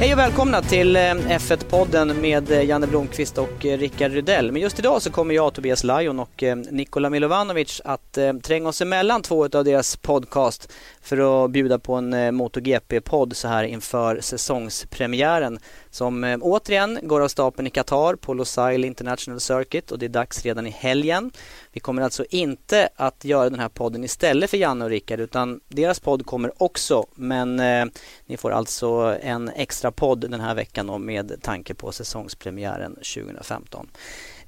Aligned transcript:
Hej 0.00 0.12
och 0.12 0.18
välkomna 0.18 0.62
till 0.62 0.96
eh, 0.96 1.00
F1-podden 1.00 2.20
med 2.20 2.50
eh, 2.50 2.64
Janne 2.64 2.86
Blomqvist 2.86 3.38
och 3.38 3.66
eh, 3.66 3.78
Rickard 3.78 4.12
Rydell. 4.12 4.52
Men 4.52 4.62
just 4.62 4.78
idag 4.78 5.02
så 5.02 5.10
kommer 5.10 5.34
jag, 5.34 5.54
Tobias 5.54 5.84
Lajon 5.84 6.20
och 6.20 6.44
Nikola 6.70 7.10
Milovanovic 7.10 7.80
att 7.84 8.18
tränga 8.42 8.68
oss 8.68 8.80
emellan 8.80 9.22
två 9.22 9.44
av 9.44 9.64
deras 9.64 9.96
podcast 9.96 10.72
för 11.00 11.44
att 11.44 11.50
bjuda 11.50 11.78
på 11.78 11.94
en 11.94 12.12
eh, 12.12 12.30
MotoGP-podd 12.30 13.36
så 13.36 13.48
här 13.48 13.64
inför 13.64 14.20
säsongspremiären 14.20 15.58
som 15.90 16.24
eh, 16.24 16.38
återigen 16.40 16.98
går 17.02 17.20
av 17.20 17.28
stapeln 17.28 17.66
i 17.66 17.70
Qatar 17.70 18.14
på 18.14 18.34
Losail 18.34 18.84
International 18.84 19.40
Circuit 19.40 19.90
och 19.90 19.98
det 19.98 20.06
är 20.06 20.10
dags 20.10 20.44
redan 20.44 20.66
i 20.66 20.70
helgen. 20.70 21.30
Vi 21.72 21.80
kommer 21.80 22.02
alltså 22.02 22.24
inte 22.30 22.88
att 22.96 23.24
göra 23.24 23.50
den 23.50 23.60
här 23.60 23.68
podden 23.68 24.04
istället 24.04 24.50
för 24.50 24.56
Janne 24.56 24.84
och 24.84 24.90
Rickard 24.90 25.20
utan 25.20 25.60
deras 25.68 26.00
podd 26.00 26.26
kommer 26.26 26.62
också 26.62 27.06
men 27.14 27.60
eh, 27.60 27.84
ni 28.26 28.36
får 28.36 28.50
alltså 28.50 29.16
en 29.22 29.48
extra 29.48 29.92
podd 29.92 30.30
den 30.30 30.40
här 30.40 30.54
veckan 30.54 31.04
med 31.04 31.42
tanke 31.42 31.74
på 31.74 31.92
säsongspremiären 31.92 32.94
2015. 32.94 33.88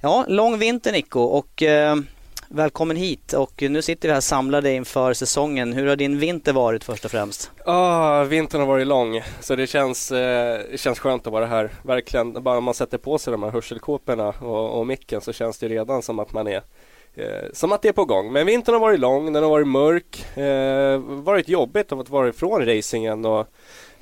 Ja, 0.01 0.25
lång 0.29 0.59
vinter 0.59 0.93
Nico 0.93 1.21
och 1.21 1.63
eh, 1.63 1.97
Välkommen 2.55 2.97
hit 2.97 3.33
och 3.33 3.63
nu 3.63 3.83
sitter 3.83 4.09
vi 4.09 4.15
här 4.15 4.21
samlade 4.21 4.73
inför 4.73 5.13
säsongen. 5.13 5.73
Hur 5.73 5.87
har 5.87 5.97
din 5.97 6.19
vinter 6.19 6.53
varit 6.53 6.85
först 6.85 7.05
och 7.05 7.11
främst? 7.11 7.51
Ah, 7.67 8.25
vintern 8.25 8.61
har 8.61 8.69
varit 8.69 8.87
lång 8.87 9.23
så 9.41 9.57
det 9.57 9.67
känns, 9.67 10.13
eh, 10.13 10.61
det 10.71 10.81
känns 10.81 10.99
skönt 10.99 11.27
att 11.27 11.33
vara 11.33 11.47
här. 11.47 11.71
Verkligen, 11.83 12.43
bara 12.43 12.61
man 12.61 12.75
sätter 12.75 12.99
på 12.99 13.19
sig 13.19 13.31
de 13.31 13.43
här 13.43 13.51
hörselkåporna 13.51 14.29
och, 14.29 14.79
och 14.79 14.87
micken 14.87 15.21
så 15.21 15.33
känns 15.33 15.59
det 15.59 15.69
redan 15.69 16.03
som 16.03 16.19
att 16.19 16.33
man 16.33 16.47
är 16.47 16.63
Eh, 17.15 17.53
som 17.53 17.73
att 17.73 17.83
det 17.83 17.89
är 17.89 17.93
på 17.93 18.05
gång. 18.05 18.33
Men 18.33 18.47
vintern 18.47 18.73
har 18.73 18.81
varit 18.81 19.01
lång, 19.01 19.33
den 19.33 19.43
har 19.43 19.51
varit 19.51 19.69
mörk. 19.69 20.37
Eh, 20.37 20.99
varit 20.99 21.49
jobbigt 21.49 21.93
att 21.93 22.11
vara 22.11 22.29
ifrån 22.29 22.67
racingen 22.67 23.25
och 23.25 23.47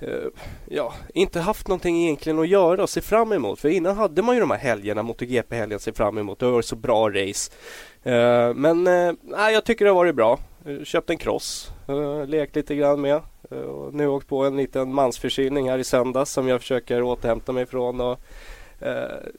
Eh, 0.00 0.28
ja, 0.68 0.94
inte 1.14 1.40
haft 1.40 1.68
någonting 1.68 2.02
egentligen 2.04 2.38
att 2.38 2.48
göra 2.48 2.82
och 2.82 2.90
se 2.90 3.00
fram 3.00 3.32
emot. 3.32 3.60
För 3.60 3.68
innan 3.68 3.96
hade 3.96 4.22
man 4.22 4.34
ju 4.34 4.40
de 4.40 4.50
här 4.50 4.58
helgerna, 4.58 5.02
MotoGP-helgen, 5.02 5.76
att 5.76 5.82
se 5.82 5.92
fram 5.92 6.18
emot. 6.18 6.38
Det 6.38 6.46
har 6.46 6.52
varit 6.52 6.64
så 6.64 6.76
bra 6.76 7.10
race. 7.10 7.52
Eh, 8.02 8.54
men 8.54 8.86
eh, 8.86 9.12
jag 9.52 9.64
tycker 9.64 9.84
det 9.84 9.90
har 9.90 9.96
varit 9.96 10.14
bra. 10.14 10.38
Eh, 10.66 10.84
köpt 10.84 11.10
en 11.10 11.18
cross, 11.18 11.70
eh, 11.88 12.26
lekt 12.26 12.56
lite 12.56 12.74
grann 12.74 13.00
med. 13.00 13.20
Eh, 13.50 13.58
och 13.58 13.94
nu 13.94 14.08
åkt 14.08 14.28
på 14.28 14.44
en 14.44 14.56
liten 14.56 14.94
mansförkylning 14.94 15.70
här 15.70 15.78
i 15.78 15.84
söndags 15.84 16.32
som 16.32 16.48
jag 16.48 16.60
försöker 16.60 17.02
återhämta 17.02 17.52
mig 17.52 17.62
ifrån. 17.62 18.00
Och, 18.00 18.20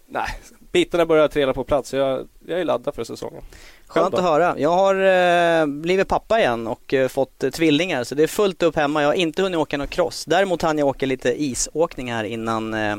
nej, 0.08 0.28
bitarna 0.72 1.06
börjar 1.06 1.28
trilla 1.28 1.54
på 1.54 1.64
plats. 1.64 1.94
Jag, 1.94 2.28
jag 2.48 2.60
är 2.60 2.66
laddad 2.66 2.96
för 2.96 3.04
säsongen. 3.04 3.44
Skönt 3.88 4.14
att 4.14 4.24
höra. 4.24 4.60
Jag 4.60 4.70
har 4.70 4.96
eh, 4.96 5.66
blivit 5.66 6.08
pappa 6.08 6.40
igen 6.40 6.68
och 6.68 6.94
eh, 6.94 7.08
fått 7.08 7.44
eh, 7.44 7.50
tvillingar 7.50 8.04
så 8.04 8.16
det 8.16 8.24
är 8.24 8.28
fullt 8.28 8.64
upp 8.64 8.76
hemma. 8.76 9.02
Jag 9.02 9.10
har 9.10 9.14
inte 9.14 9.42
hunnit 9.42 9.58
åka 9.58 9.78
någon 9.78 9.88
cross. 9.88 10.26
Däremot 10.26 10.62
hann 10.62 10.78
jag 10.78 10.88
åka 10.88 11.06
lite 11.06 11.44
isåkning 11.44 12.12
här 12.12 12.24
innan, 12.24 12.74
eh, 12.74 12.96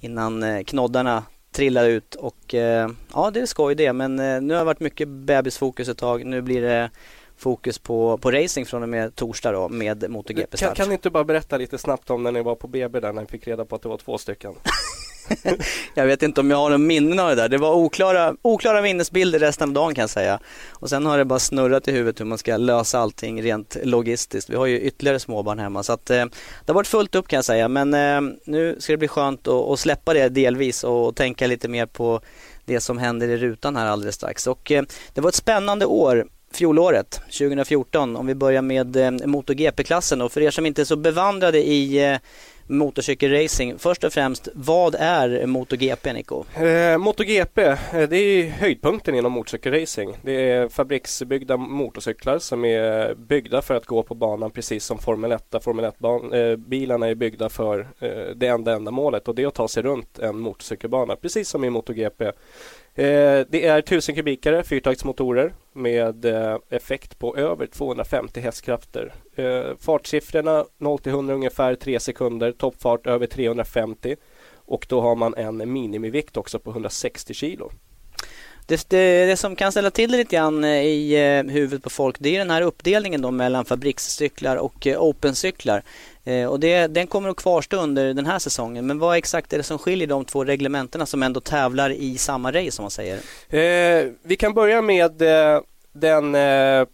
innan 0.00 0.42
eh, 0.42 0.62
knoddarna 0.64 1.22
trillar 1.52 1.84
ut 1.84 2.14
och 2.14 2.54
eh, 2.54 2.90
ja 3.14 3.30
det 3.30 3.40
är 3.40 3.46
skoj 3.46 3.74
det 3.74 3.92
men 3.92 4.16
nu 4.16 4.54
har 4.54 4.58
det 4.58 4.64
varit 4.64 4.80
mycket 4.80 5.08
bebisfokus 5.08 5.88
ett 5.88 5.98
tag. 5.98 6.24
Nu 6.24 6.42
blir 6.42 6.62
det 6.62 6.90
fokus 7.36 7.78
på, 7.78 8.18
på 8.18 8.30
racing 8.30 8.68
från 8.68 8.82
och 8.82 8.88
med 8.88 9.14
torsdag 9.14 9.52
då 9.52 9.68
med 9.68 10.10
MotoGP-start. 10.10 10.60
Kan, 10.60 10.74
kan 10.74 10.88
du 10.88 10.92
inte 10.92 11.10
bara 11.10 11.24
berätta 11.24 11.56
lite 11.56 11.78
snabbt 11.78 12.10
om 12.10 12.22
när 12.22 12.32
ni 12.32 12.42
var 12.42 12.54
på 12.54 12.66
BB 12.66 13.00
där 13.00 13.12
när 13.12 13.20
ni 13.20 13.28
fick 13.28 13.48
reda 13.48 13.64
på 13.64 13.76
att 13.76 13.82
det 13.82 13.88
var 13.88 13.96
två 13.96 14.18
stycken? 14.18 14.54
jag 15.94 16.06
vet 16.06 16.22
inte 16.22 16.40
om 16.40 16.50
jag 16.50 16.56
har 16.56 16.70
någon 16.70 16.86
minnen 16.86 17.18
av 17.18 17.28
det 17.28 17.34
där. 17.34 17.48
Det 17.48 17.58
var 17.58 17.74
oklara, 17.74 18.34
oklara 18.42 18.82
minnesbilder 18.82 19.38
resten 19.38 19.68
av 19.68 19.74
dagen 19.74 19.94
kan 19.94 20.02
jag 20.02 20.10
säga. 20.10 20.40
Och 20.70 20.88
sen 20.88 21.06
har 21.06 21.18
det 21.18 21.24
bara 21.24 21.38
snurrat 21.38 21.88
i 21.88 21.92
huvudet 21.92 22.20
hur 22.20 22.24
man 22.24 22.38
ska 22.38 22.56
lösa 22.56 22.98
allting 22.98 23.42
rent 23.42 23.76
logistiskt. 23.82 24.50
Vi 24.50 24.56
har 24.56 24.66
ju 24.66 24.80
ytterligare 24.80 25.18
småbarn 25.18 25.58
hemma 25.58 25.82
så 25.82 25.92
att 25.92 26.10
eh, 26.10 26.24
det 26.64 26.72
har 26.72 26.74
varit 26.74 26.86
fullt 26.86 27.14
upp 27.14 27.28
kan 27.28 27.36
jag 27.36 27.44
säga. 27.44 27.68
Men 27.68 27.94
eh, 27.94 28.34
nu 28.44 28.76
ska 28.78 28.92
det 28.92 28.96
bli 28.96 29.08
skönt 29.08 29.48
att, 29.48 29.54
att 29.54 29.80
släppa 29.80 30.14
det 30.14 30.28
delvis 30.28 30.84
och 30.84 31.16
tänka 31.16 31.46
lite 31.46 31.68
mer 31.68 31.86
på 31.86 32.20
det 32.64 32.80
som 32.80 32.98
händer 32.98 33.28
i 33.28 33.36
rutan 33.36 33.76
här 33.76 33.86
alldeles 33.86 34.14
strax. 34.14 34.46
Och 34.46 34.72
eh, 34.72 34.82
det 35.14 35.20
var 35.20 35.28
ett 35.28 35.34
spännande 35.34 35.86
år 35.86 36.26
fjolåret, 36.52 37.20
2014, 37.38 38.16
om 38.16 38.26
vi 38.26 38.34
börjar 38.34 38.62
med 38.62 38.96
eh, 38.96 39.10
MotoGP-klassen. 39.10 40.20
Och 40.20 40.32
för 40.32 40.40
er 40.40 40.50
som 40.50 40.66
inte 40.66 40.82
är 40.82 40.84
så 40.84 40.96
bevandrade 40.96 41.58
i 41.58 42.10
eh, 42.12 42.18
motorcykelracing. 42.68 43.78
Först 43.78 44.04
och 44.04 44.12
främst, 44.12 44.48
vad 44.54 44.94
är 44.98 45.46
MotoGP 45.46 46.12
Nico? 46.12 46.44
Eh, 46.54 46.98
MotoGP, 46.98 47.62
eh, 47.62 47.76
det 48.08 48.16
är 48.16 48.50
höjdpunkten 48.50 49.14
inom 49.14 49.32
motorcykelracing. 49.32 50.16
Det 50.22 50.50
är 50.50 50.68
fabriksbyggda 50.68 51.56
motorcyklar 51.56 52.38
som 52.38 52.64
är 52.64 53.14
byggda 53.14 53.62
för 53.62 53.74
att 53.74 53.86
gå 53.86 54.02
på 54.02 54.14
banan 54.14 54.50
precis 54.50 54.84
som 54.84 54.98
Formel 54.98 55.32
1. 55.32 55.54
Formel 55.62 55.84
1-bilarna 55.84 57.06
eh, 57.06 57.10
är 57.10 57.14
byggda 57.14 57.48
för 57.48 57.88
eh, 57.98 58.34
det 58.36 58.46
enda 58.46 58.72
ändamålet 58.72 59.28
och 59.28 59.34
det 59.34 59.42
är 59.42 59.46
att 59.46 59.54
ta 59.54 59.68
sig 59.68 59.82
runt 59.82 60.18
en 60.18 60.38
motorcykelbana, 60.38 61.16
precis 61.16 61.48
som 61.48 61.64
i 61.64 61.70
MotoGP. 61.70 62.32
Eh, 62.98 63.46
det 63.48 63.66
är 63.66 63.78
1000 63.78 64.14
kubikare 64.14 64.64
fyrtaktsmotorer 64.64 65.54
med 65.72 66.24
eh, 66.24 66.56
effekt 66.70 67.18
på 67.18 67.36
över 67.36 67.66
250 67.66 68.40
hästkrafter. 68.40 69.12
Eh, 69.36 69.76
fartsiffrorna 69.80 70.64
0 70.78 70.98
till 70.98 71.12
100 71.12 71.34
ungefär 71.34 71.74
3 71.74 72.00
sekunder, 72.00 72.52
toppfart 72.52 73.06
över 73.06 73.26
350 73.26 74.16
och 74.54 74.86
då 74.88 75.00
har 75.00 75.16
man 75.16 75.34
en 75.34 75.72
minimivikt 75.72 76.36
också 76.36 76.58
på 76.58 76.70
160 76.70 77.34
kilo. 77.34 77.72
Det, 78.68 78.88
det, 78.88 79.26
det, 79.26 79.36
som 79.36 79.56
kan 79.56 79.72
ställa 79.72 79.90
till 79.90 80.12
det 80.12 80.18
lite 80.18 80.36
grann 80.36 80.64
eh, 80.64 80.70
i 80.70 81.14
eh, 81.14 81.52
huvudet 81.52 81.82
på 81.82 81.90
folk 81.90 82.16
det 82.18 82.34
är 82.36 82.38
den 82.38 82.50
här 82.50 82.62
uppdelningen 82.62 83.22
då 83.22 83.30
mellan 83.30 83.64
fabrikscyklar 83.64 84.56
och 84.56 84.86
eh, 84.86 85.00
opencyklar. 85.00 85.82
Eh, 86.28 86.46
och 86.46 86.60
det, 86.60 86.86
den 86.86 87.06
kommer 87.06 87.28
att 87.28 87.36
kvarstå 87.36 87.76
under 87.76 88.14
den 88.14 88.26
här 88.26 88.38
säsongen. 88.38 88.86
Men 88.86 88.98
vad 88.98 89.16
exakt 89.16 89.52
är 89.52 89.56
det 89.58 89.62
som 89.62 89.78
skiljer 89.78 90.08
de 90.08 90.24
två 90.24 90.44
reglementena 90.44 91.06
som 91.06 91.22
ändå 91.22 91.40
tävlar 91.40 91.90
i 91.90 92.18
samma 92.18 92.52
race 92.52 92.70
som 92.70 92.82
man 92.82 92.90
säger? 92.90 93.16
Eh, 93.48 94.10
vi 94.22 94.36
kan 94.36 94.54
börja 94.54 94.82
med 94.82 95.22
eh, 95.22 95.60
den 95.92 96.34
eh, 96.34 96.86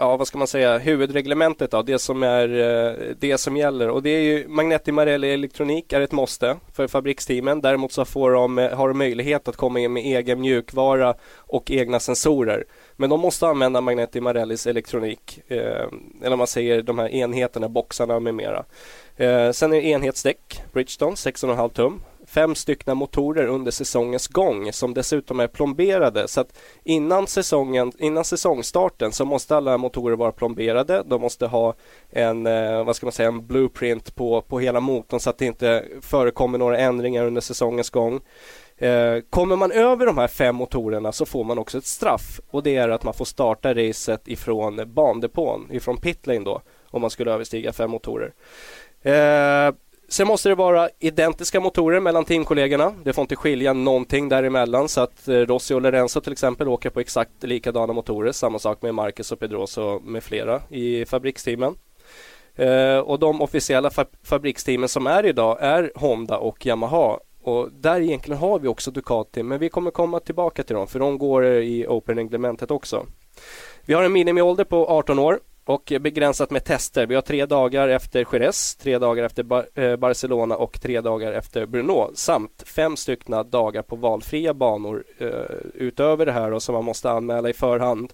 ja, 0.00 0.16
vad 0.16 0.26
ska 0.26 0.38
man 0.38 0.46
säga, 0.46 0.78
huvudreglementet 0.78 1.70
då, 1.70 1.82
det 1.82 1.98
som 1.98 2.22
är 2.22 2.48
eh, 2.48 3.14
det 3.18 3.38
som 3.38 3.56
gäller 3.56 3.88
och 3.88 4.02
det 4.02 4.10
är 4.10 4.20
ju 4.20 4.48
Magneti 4.48 4.92
Marelli 4.92 5.34
Elektronik 5.34 5.92
är 5.92 6.00
ett 6.00 6.12
måste 6.12 6.56
för 6.72 6.88
fabriksteamen. 6.88 7.60
Däremot 7.60 7.92
så 7.92 8.04
får 8.04 8.30
de, 8.30 8.58
eh, 8.58 8.76
har 8.76 8.88
de 8.88 8.98
möjlighet 8.98 9.48
att 9.48 9.56
komma 9.56 9.80
in 9.80 9.92
med 9.92 10.04
egen 10.04 10.40
mjukvara 10.40 11.14
och 11.36 11.70
egna 11.70 12.00
sensorer. 12.00 12.64
Men 12.96 13.10
de 13.10 13.20
måste 13.20 13.46
använda 13.46 13.80
Magneti 13.80 14.20
Marellis 14.20 14.66
elektronik, 14.66 15.40
eh, 15.48 15.86
eller 16.22 16.36
man 16.36 16.46
säger 16.46 16.82
de 16.82 16.98
här 16.98 17.08
enheterna, 17.08 17.68
boxarna 17.68 18.20
med 18.20 18.34
mera. 18.34 18.64
Eh, 19.16 19.50
sen 19.50 19.72
är 19.72 19.76
det 19.80 19.88
enhetsdäck, 19.88 20.62
Bridgestone 20.72 21.16
6,5 21.16 21.68
tum 21.68 22.02
fem 22.30 22.54
stycken 22.54 22.96
motorer 22.96 23.46
under 23.46 23.70
säsongens 23.70 24.28
gång 24.28 24.72
som 24.72 24.94
dessutom 24.94 25.40
är 25.40 25.46
plomberade. 25.46 26.28
Så 26.28 26.40
att 26.40 26.58
innan, 26.84 27.26
säsongen, 27.26 27.92
innan 27.98 28.24
säsongstarten 28.24 29.12
så 29.12 29.24
måste 29.24 29.56
alla 29.56 29.78
motorer 29.78 30.16
vara 30.16 30.32
plomberade. 30.32 31.02
De 31.06 31.20
måste 31.20 31.46
ha 31.46 31.74
en, 32.10 32.46
eh, 32.46 32.84
vad 32.84 32.96
ska 32.96 33.06
man 33.06 33.12
säga, 33.12 33.28
en 33.28 33.46
blueprint 33.46 34.14
på, 34.14 34.40
på 34.40 34.60
hela 34.60 34.80
motorn 34.80 35.20
så 35.20 35.30
att 35.30 35.38
det 35.38 35.46
inte 35.46 35.84
förekommer 36.00 36.58
några 36.58 36.78
ändringar 36.78 37.26
under 37.26 37.40
säsongens 37.40 37.90
gång. 37.90 38.20
Eh, 38.76 39.20
kommer 39.30 39.56
man 39.56 39.72
över 39.72 40.06
de 40.06 40.18
här 40.18 40.28
fem 40.28 40.56
motorerna 40.56 41.12
så 41.12 41.26
får 41.26 41.44
man 41.44 41.58
också 41.58 41.78
ett 41.78 41.86
straff 41.86 42.40
och 42.50 42.62
det 42.62 42.76
är 42.76 42.88
att 42.88 43.04
man 43.04 43.14
får 43.14 43.24
starta 43.24 43.74
racet 43.74 44.28
ifrån 44.28 44.82
bandepån, 44.86 45.68
ifrån 45.70 45.96
pitlane 45.96 46.44
då, 46.44 46.62
om 46.90 47.00
man 47.00 47.10
skulle 47.10 47.32
överstiga 47.32 47.72
fem 47.72 47.90
motorer. 47.90 48.32
Eh, 49.02 49.74
Sen 50.10 50.26
måste 50.26 50.48
det 50.48 50.54
vara 50.54 50.88
identiska 50.98 51.60
motorer 51.60 52.00
mellan 52.00 52.24
teamkollegorna. 52.24 52.94
Det 53.04 53.12
får 53.12 53.22
inte 53.22 53.36
skilja 53.36 53.72
någonting 53.72 54.28
däremellan 54.28 54.88
så 54.88 55.00
att 55.00 55.28
eh, 55.28 55.34
Rossi 55.34 55.74
och 55.74 55.82
Lorenzo 55.82 56.20
till 56.20 56.32
exempel 56.32 56.68
åker 56.68 56.90
på 56.90 57.00
exakt 57.00 57.42
likadana 57.42 57.92
motorer. 57.92 58.32
Samma 58.32 58.58
sak 58.58 58.82
med 58.82 58.94
Marcus 58.94 59.32
och 59.32 59.40
Pedroso 59.40 60.00
med 60.04 60.22
flera 60.22 60.62
i 60.68 61.04
fabriksteamen. 61.04 61.74
Eh, 62.56 62.98
och 62.98 63.18
de 63.18 63.42
officiella 63.42 63.90
fabriksteamen 64.22 64.88
som 64.88 65.06
är 65.06 65.26
idag 65.26 65.58
är 65.60 65.92
Honda 65.94 66.38
och 66.38 66.66
Yamaha. 66.66 67.18
Och 67.42 67.68
där 67.72 68.00
egentligen 68.00 68.40
har 68.40 68.58
vi 68.58 68.68
också 68.68 68.90
Ducati 68.90 69.42
men 69.42 69.58
vi 69.58 69.68
kommer 69.68 69.90
komma 69.90 70.20
tillbaka 70.20 70.62
till 70.62 70.76
dem 70.76 70.86
för 70.86 70.98
de 70.98 71.18
går 71.18 71.46
i 71.46 71.86
Open-reglementet 71.86 72.70
också. 72.70 73.06
Vi 73.84 73.94
har 73.94 74.02
en 74.02 74.12
minimiålder 74.12 74.64
på 74.64 74.88
18 74.88 75.18
år 75.18 75.40
och 75.70 75.92
begränsat 76.00 76.50
med 76.50 76.64
tester. 76.64 77.06
Vi 77.06 77.14
har 77.14 77.22
tre 77.22 77.46
dagar 77.46 77.88
efter 77.88 78.26
Jerez, 78.32 78.76
tre 78.76 78.98
dagar 78.98 79.24
efter 79.24 79.42
Bar 79.42 79.66
eh, 79.74 79.96
Barcelona 79.96 80.56
och 80.56 80.80
tre 80.80 81.00
dagar 81.00 81.32
efter 81.32 81.66
Brno 81.66 82.10
samt 82.14 82.62
fem 82.66 82.96
styckna 82.96 83.42
dagar 83.42 83.82
på 83.82 83.96
valfria 83.96 84.54
banor 84.54 85.04
eh, 85.18 85.28
utöver 85.74 86.26
det 86.26 86.32
här 86.32 86.52
och 86.52 86.62
som 86.62 86.72
man 86.72 86.84
måste 86.84 87.10
anmäla 87.10 87.50
i 87.50 87.52
förhand. 87.52 88.12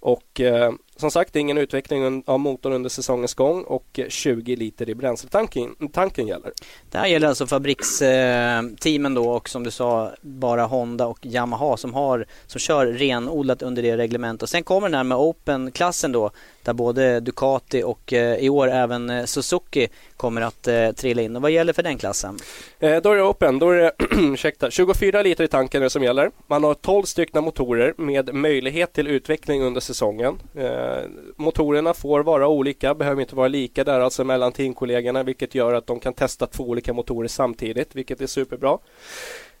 Och 0.00 0.40
eh, 0.40 0.72
som 0.96 1.10
sagt, 1.10 1.36
ingen 1.36 1.58
utveckling 1.58 2.22
av 2.26 2.40
motorn 2.40 2.72
under 2.72 2.90
säsongens 2.90 3.34
gång 3.34 3.62
och 3.62 4.00
20 4.08 4.56
liter 4.56 4.90
i 4.90 4.94
bränsletanken 4.94 5.74
tanken 5.92 6.26
gäller. 6.26 6.52
Det 6.90 6.98
här 6.98 7.06
gäller 7.06 7.28
alltså 7.28 7.46
fabriksteamen 7.46 9.14
då 9.14 9.30
och 9.30 9.48
som 9.48 9.64
du 9.64 9.70
sa 9.70 10.10
bara 10.20 10.64
Honda 10.64 11.06
och 11.06 11.26
Yamaha 11.26 11.76
som, 11.76 11.94
har, 11.94 12.26
som 12.46 12.58
kör 12.58 12.86
renodlat 12.86 13.62
under 13.62 13.82
det 13.82 13.96
reglementet. 13.96 14.42
Och 14.42 14.48
sen 14.48 14.62
kommer 14.62 14.88
den 14.88 14.94
här 14.94 15.04
med 15.04 15.18
Open-klassen 15.18 16.12
då 16.12 16.30
där 16.62 16.72
både 16.72 17.20
Ducati 17.20 17.82
och 17.82 18.12
eh, 18.12 18.36
i 18.36 18.48
år 18.48 18.70
även 18.70 19.10
eh, 19.10 19.24
Suzuki 19.24 19.88
kommer 20.16 20.40
att 20.40 20.68
eh, 20.68 20.90
trilla 20.90 21.22
in. 21.22 21.36
Och 21.36 21.42
vad 21.42 21.50
gäller 21.50 21.72
för 21.72 21.82
den 21.82 21.98
klassen? 21.98 22.38
Eh, 22.78 23.02
då 23.02 23.10
är 23.10 23.16
det 23.16 23.22
Open, 23.22 23.58
då 23.58 23.70
är 23.70 23.76
det 23.76 23.92
ursäkta, 24.10 24.70
24 24.70 25.22
liter 25.22 25.44
i 25.44 25.48
tanken 25.48 25.90
som 25.90 26.02
gäller. 26.02 26.30
Man 26.46 26.64
har 26.64 26.74
12 26.74 27.02
stycken 27.02 27.44
motorer 27.44 27.94
med 27.96 28.34
möjlighet 28.34 28.92
till 28.92 29.06
utveckling 29.06 29.62
under 29.62 29.80
säsongen. 29.80 30.38
Eh, 30.54 30.81
Eh, 30.82 31.04
motorerna 31.36 31.94
får 31.94 32.22
vara 32.22 32.48
olika, 32.48 32.94
behöver 32.94 33.20
inte 33.20 33.36
vara 33.36 33.48
lika 33.48 33.84
där 33.84 34.00
alltså 34.00 34.24
mellan 34.24 34.52
teamkollegorna 34.52 35.22
vilket 35.22 35.54
gör 35.54 35.74
att 35.74 35.86
de 35.86 36.00
kan 36.00 36.12
testa 36.12 36.46
två 36.46 36.64
olika 36.64 36.92
motorer 36.92 37.28
samtidigt 37.28 37.94
vilket 37.94 38.20
är 38.20 38.26
superbra. 38.26 38.78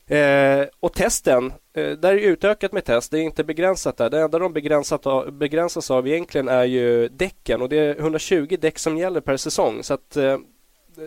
Eh, 0.06 0.66
och 0.80 0.92
testen, 0.92 1.52
eh, 1.76 1.90
där 1.90 2.12
är 2.12 2.18
utökat 2.18 2.72
med 2.72 2.84
test, 2.84 3.10
det 3.10 3.18
är 3.18 3.22
inte 3.22 3.44
begränsat 3.44 3.96
där. 3.96 4.10
Det 4.10 4.20
enda 4.20 4.38
de 4.38 4.52
begränsat 4.52 5.06
av, 5.06 5.32
begränsas 5.32 5.90
av 5.90 6.08
egentligen 6.08 6.48
är 6.48 6.64
ju 6.64 7.08
däcken 7.08 7.62
och 7.62 7.68
det 7.68 7.78
är 7.78 7.98
120 7.98 8.56
däck 8.60 8.78
som 8.78 8.98
gäller 8.98 9.20
per 9.20 9.36
säsong. 9.36 9.82
Så 9.82 9.94
att 9.94 10.16
eh, 10.16 10.38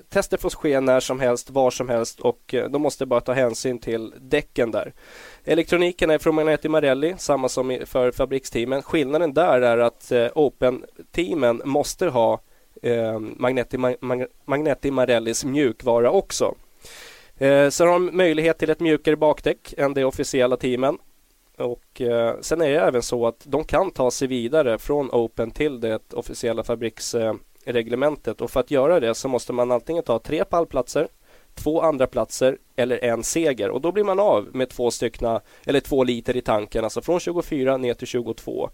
Tester 0.09 0.37
får 0.37 0.49
ske 0.49 0.79
när 0.79 0.99
som 0.99 1.19
helst, 1.19 1.49
var 1.49 1.71
som 1.71 1.89
helst 1.89 2.19
och 2.19 2.53
eh, 2.53 2.69
de 2.69 2.81
måste 2.81 3.05
bara 3.05 3.21
ta 3.21 3.33
hänsyn 3.33 3.79
till 3.79 4.13
däcken 4.21 4.71
där. 4.71 4.93
Elektroniken 5.43 6.09
är 6.09 6.17
från 6.17 6.35
Magneti 6.35 6.69
Marelli, 6.69 7.15
samma 7.17 7.49
som 7.49 7.79
för 7.85 8.11
fabriksteamen. 8.11 8.81
Skillnaden 8.81 9.33
där 9.33 9.61
är 9.61 9.77
att 9.77 10.11
eh, 10.11 10.27
Open-teamen 10.35 11.61
måste 11.65 12.07
ha 12.07 12.41
eh, 12.81 13.19
Magneti, 13.19 13.77
Magneti 14.45 14.91
Marellis 14.91 15.45
mjukvara 15.45 16.11
också. 16.11 16.55
Eh, 17.37 17.69
sen 17.69 17.87
har 17.87 17.93
de 17.93 18.17
möjlighet 18.17 18.57
till 18.57 18.69
ett 18.69 18.79
mjukare 18.79 19.15
bakdäck 19.15 19.73
än 19.77 19.93
de 19.93 20.03
officiella 20.03 20.57
teamen. 20.57 20.97
Och 21.57 22.01
eh, 22.01 22.35
sen 22.41 22.61
är 22.61 22.69
det 22.69 22.79
även 22.79 23.01
så 23.01 23.27
att 23.27 23.43
de 23.43 23.63
kan 23.63 23.91
ta 23.91 24.11
sig 24.11 24.27
vidare 24.27 24.77
från 24.77 25.09
Open 25.11 25.51
till 25.51 25.79
det 25.79 26.13
officiella 26.13 26.63
eh, 26.69 27.33
reglementet. 27.65 28.41
Och 28.41 28.51
för 28.51 28.59
att 28.59 28.71
göra 28.71 29.00
det 29.00 29.15
så 29.15 29.27
måste 29.27 29.53
man 29.53 29.71
antingen 29.71 30.03
ta 30.03 30.19
tre 30.19 30.45
pallplatser, 30.45 31.07
två 31.56 31.81
andra 31.81 32.07
platser 32.07 32.57
eller 32.75 33.03
en 33.03 33.23
seger. 33.23 33.69
Och 33.69 33.81
då 33.81 33.91
blir 33.91 34.03
man 34.03 34.19
av 34.19 34.47
med 34.53 34.69
två 34.69 34.91
styckna 34.91 35.41
eller 35.65 35.79
två 35.79 36.03
liter 36.03 36.35
i 36.35 36.41
tanken, 36.41 36.83
alltså 36.83 37.01
från 37.01 37.19
24 37.19 37.77
ner 37.77 37.94
till 37.94 38.07
22. 38.07 38.69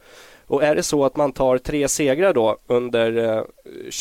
Och 0.47 0.63
är 0.63 0.75
det 0.75 0.83
så 0.83 1.05
att 1.05 1.15
man 1.15 1.31
tar 1.31 1.57
tre 1.57 1.87
segrar 1.87 2.33
då 2.33 2.57
under 2.67 3.17
eh, 3.17 3.43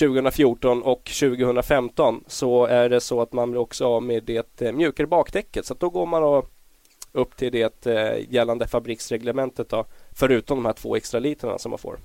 2014 0.01 0.83
och 0.83 1.05
2015 1.05 2.25
så 2.27 2.67
är 2.67 2.89
det 2.89 3.01
så 3.01 3.21
att 3.21 3.33
man 3.33 3.51
blir 3.51 3.61
också 3.61 3.87
av 3.87 4.03
med 4.03 4.25
det 4.25 4.63
eh, 4.63 4.73
mjukare 4.73 5.07
bakdäcket. 5.07 5.67
Så 5.67 5.73
att 5.73 5.81
då 5.81 5.91
går 5.91 6.07
man 6.07 6.43
upp 7.13 7.37
till 7.37 7.53
det 7.53 7.87
eh, 7.87 8.33
gällande 8.35 8.67
fabriksreglementet 8.67 9.69
då, 9.69 9.85
förutom 10.15 10.59
de 10.59 10.65
här 10.65 10.73
två 10.73 10.97
extra 10.97 11.21
literna 11.21 11.59
som 11.59 11.71
man 11.71 11.79
får. 11.79 11.99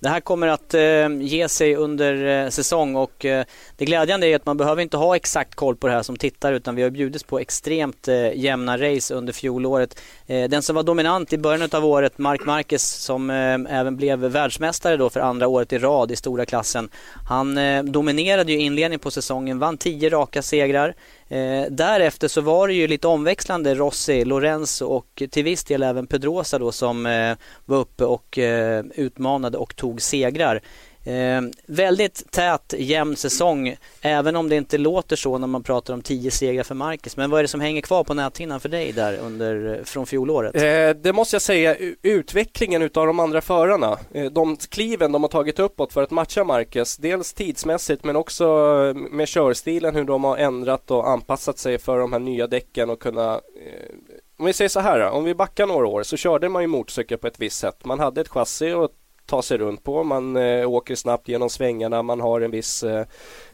Det 0.00 0.08
här 0.08 0.20
kommer 0.20 0.46
att 0.46 0.74
eh, 0.74 1.08
ge 1.20 1.48
sig 1.48 1.76
under 1.76 2.44
eh, 2.44 2.50
säsong 2.50 2.96
och 2.96 3.24
eh, 3.24 3.44
det 3.76 3.84
glädjande 3.84 4.26
är 4.26 4.36
att 4.36 4.46
man 4.46 4.56
behöver 4.56 4.82
inte 4.82 4.96
ha 4.96 5.16
exakt 5.16 5.54
koll 5.54 5.76
på 5.76 5.86
det 5.86 5.92
här 5.92 6.02
som 6.02 6.16
tittar 6.16 6.52
utan 6.52 6.74
vi 6.74 6.82
har 6.82 6.90
bjudits 6.90 7.24
på 7.24 7.38
extremt 7.38 8.08
eh, 8.08 8.32
jämna 8.38 8.78
race 8.78 9.14
under 9.14 9.32
fjolåret. 9.32 10.00
Eh, 10.26 10.48
den 10.48 10.62
som 10.62 10.76
var 10.76 10.82
dominant 10.82 11.32
i 11.32 11.38
början 11.38 11.68
av 11.72 11.84
året, 11.84 12.18
Mark 12.18 12.44
Marquez 12.44 12.82
som 12.82 13.30
eh, 13.30 13.78
även 13.78 13.96
blev 13.96 14.18
världsmästare 14.18 14.96
då 14.96 15.10
för 15.10 15.20
andra 15.20 15.48
året 15.48 15.72
i 15.72 15.78
rad 15.78 16.10
i 16.10 16.16
stora 16.16 16.46
klassen. 16.46 16.88
Han 17.28 17.58
eh, 17.58 17.82
dominerade 17.82 18.52
ju 18.52 18.58
inledningen 18.58 19.00
på 19.00 19.10
säsongen, 19.10 19.58
vann 19.58 19.78
tio 19.78 20.10
raka 20.10 20.42
segrar. 20.42 20.94
Eh, 21.28 21.64
därefter 21.70 22.28
så 22.28 22.40
var 22.40 22.68
det 22.68 22.74
ju 22.74 22.88
lite 22.88 23.08
omväxlande 23.08 23.74
Rossi, 23.74 24.24
Lorenzo 24.24 24.86
och 24.86 25.22
till 25.30 25.44
viss 25.44 25.64
del 25.64 25.82
även 25.82 26.06
Pedrosa 26.06 26.58
då 26.58 26.72
som 26.72 27.06
eh, 27.06 27.36
var 27.64 27.76
uppe 27.76 28.04
och 28.04 28.38
eh, 28.38 28.84
utmanade 28.94 29.58
och 29.58 29.76
tog 29.76 30.02
segrar. 30.02 30.62
Eh, 31.04 31.42
väldigt 31.66 32.32
tät, 32.32 32.74
jämn 32.78 33.16
säsong, 33.16 33.76
även 34.00 34.36
om 34.36 34.48
det 34.48 34.56
inte 34.56 34.78
låter 34.78 35.16
så 35.16 35.38
när 35.38 35.46
man 35.46 35.62
pratar 35.62 35.94
om 35.94 36.02
tio 36.02 36.30
segrar 36.30 36.62
för 36.62 36.74
Marcus. 36.74 37.16
Men 37.16 37.30
vad 37.30 37.38
är 37.38 37.42
det 37.42 37.48
som 37.48 37.60
hänger 37.60 37.80
kvar 37.80 38.04
på 38.04 38.14
näthinnan 38.14 38.60
för 38.60 38.68
dig 38.68 38.92
där 38.92 39.18
under, 39.18 39.78
eh, 39.78 39.84
från 39.84 40.06
fjolåret? 40.06 40.54
Eh, 40.54 41.02
det 41.02 41.12
måste 41.12 41.34
jag 41.34 41.42
säga, 41.42 41.76
utvecklingen 42.02 42.82
utav 42.82 43.06
de 43.06 43.20
andra 43.20 43.40
förarna. 43.40 43.98
Eh, 44.12 44.24
de 44.24 44.56
kliven 44.56 45.12
de 45.12 45.22
har 45.22 45.28
tagit 45.28 45.58
uppåt 45.58 45.92
för 45.92 46.02
att 46.02 46.10
matcha 46.10 46.44
Marcus, 46.44 46.96
dels 46.96 47.34
tidsmässigt 47.34 48.04
men 48.04 48.16
också 48.16 48.44
eh, 48.44 48.94
med 48.94 49.28
körstilen, 49.28 49.94
hur 49.94 50.04
de 50.04 50.24
har 50.24 50.36
ändrat 50.36 50.90
och 50.90 51.10
anpassat 51.10 51.58
sig 51.58 51.78
för 51.78 51.98
de 51.98 52.12
här 52.12 52.20
nya 52.20 52.46
däcken 52.46 52.90
och 52.90 53.02
kunna 53.02 53.34
eh, 53.34 53.94
om 54.38 54.46
vi 54.46 54.52
säger 54.52 54.68
så 54.68 54.80
här, 54.80 55.10
om 55.10 55.24
vi 55.24 55.34
backar 55.34 55.66
några 55.66 55.86
år 55.86 56.02
så 56.02 56.16
körde 56.16 56.48
man 56.48 56.62
ju 56.62 56.68
motorcykel 56.68 57.18
på 57.18 57.26
ett 57.26 57.40
visst 57.40 57.58
sätt. 57.58 57.84
Man 57.84 58.00
hade 58.00 58.20
ett 58.20 58.28
chassi 58.28 58.72
och 58.72 58.90
ta 59.28 59.42
sig 59.42 59.58
runt 59.58 59.84
på. 59.84 60.04
Man 60.04 60.36
eh, 60.36 60.70
åker 60.70 60.94
snabbt 60.94 61.28
genom 61.28 61.50
svängarna, 61.50 62.02
man 62.02 62.20
har 62.20 62.40
en 62.40 62.50
viss 62.50 62.82
eh, 62.82 63.06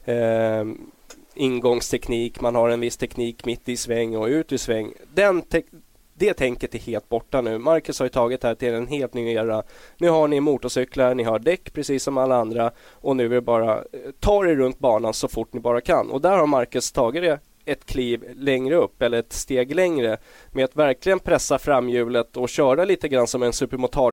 eh, 0.05 0.65
ingångsteknik, 1.35 2.41
man 2.41 2.55
har 2.55 2.69
en 2.69 2.81
viss 2.81 2.97
teknik 2.97 3.45
mitt 3.47 3.69
i 3.69 3.77
sväng 3.77 4.17
och 4.17 4.27
ut 4.27 4.53
i 4.53 4.59
sväng. 4.59 4.93
Den 5.15 5.43
det 6.17 6.35
tänket 6.35 6.75
är 6.75 6.79
helt 6.79 7.09
borta 7.09 7.41
nu. 7.41 7.59
Marcus 7.59 7.99
har 7.99 8.07
ju 8.07 8.11
tagit 8.11 8.41
det 8.41 8.49
här 8.49 8.55
till 8.55 8.75
en 8.75 8.87
helt 8.87 9.15
ny 9.15 9.33
era. 9.33 9.63
Nu 9.99 10.09
har 10.09 10.29
ni 10.29 10.41
motorcyklar, 10.41 11.15
ni 11.15 11.23
har 11.23 11.39
däck 11.39 11.73
precis 11.73 12.03
som 12.03 12.19
alla 12.19 12.37
andra 12.37 12.71
och 12.91 13.17
nu 13.17 13.25
är 13.25 13.29
det 13.29 13.41
bara 13.41 13.77
eh, 13.77 13.83
ta 14.21 14.47
er 14.47 14.57
runt 14.57 14.79
banan 14.79 15.15
så 15.15 15.29
fort 15.29 15.53
ni 15.53 15.61
bara 15.61 15.81
kan. 15.81 16.11
Och 16.11 16.21
där 16.21 16.39
har 16.39 16.47
Marcus 16.47 16.93
tagit 16.93 17.23
det 17.23 17.39
ett 17.65 17.87
kliv 17.87 18.25
längre 18.37 18.75
upp 18.75 19.03
eller 19.03 19.19
ett 19.19 19.33
steg 19.33 19.75
längre 19.75 20.17
med 20.53 20.65
att 20.65 20.77
verkligen 20.77 21.19
pressa 21.19 21.59
framhjulet 21.59 22.37
och 22.37 22.49
köra 22.49 22.85
lite 22.85 23.09
grann 23.09 23.27
som 23.27 23.43
en 23.43 23.53
supermotard 23.53 24.13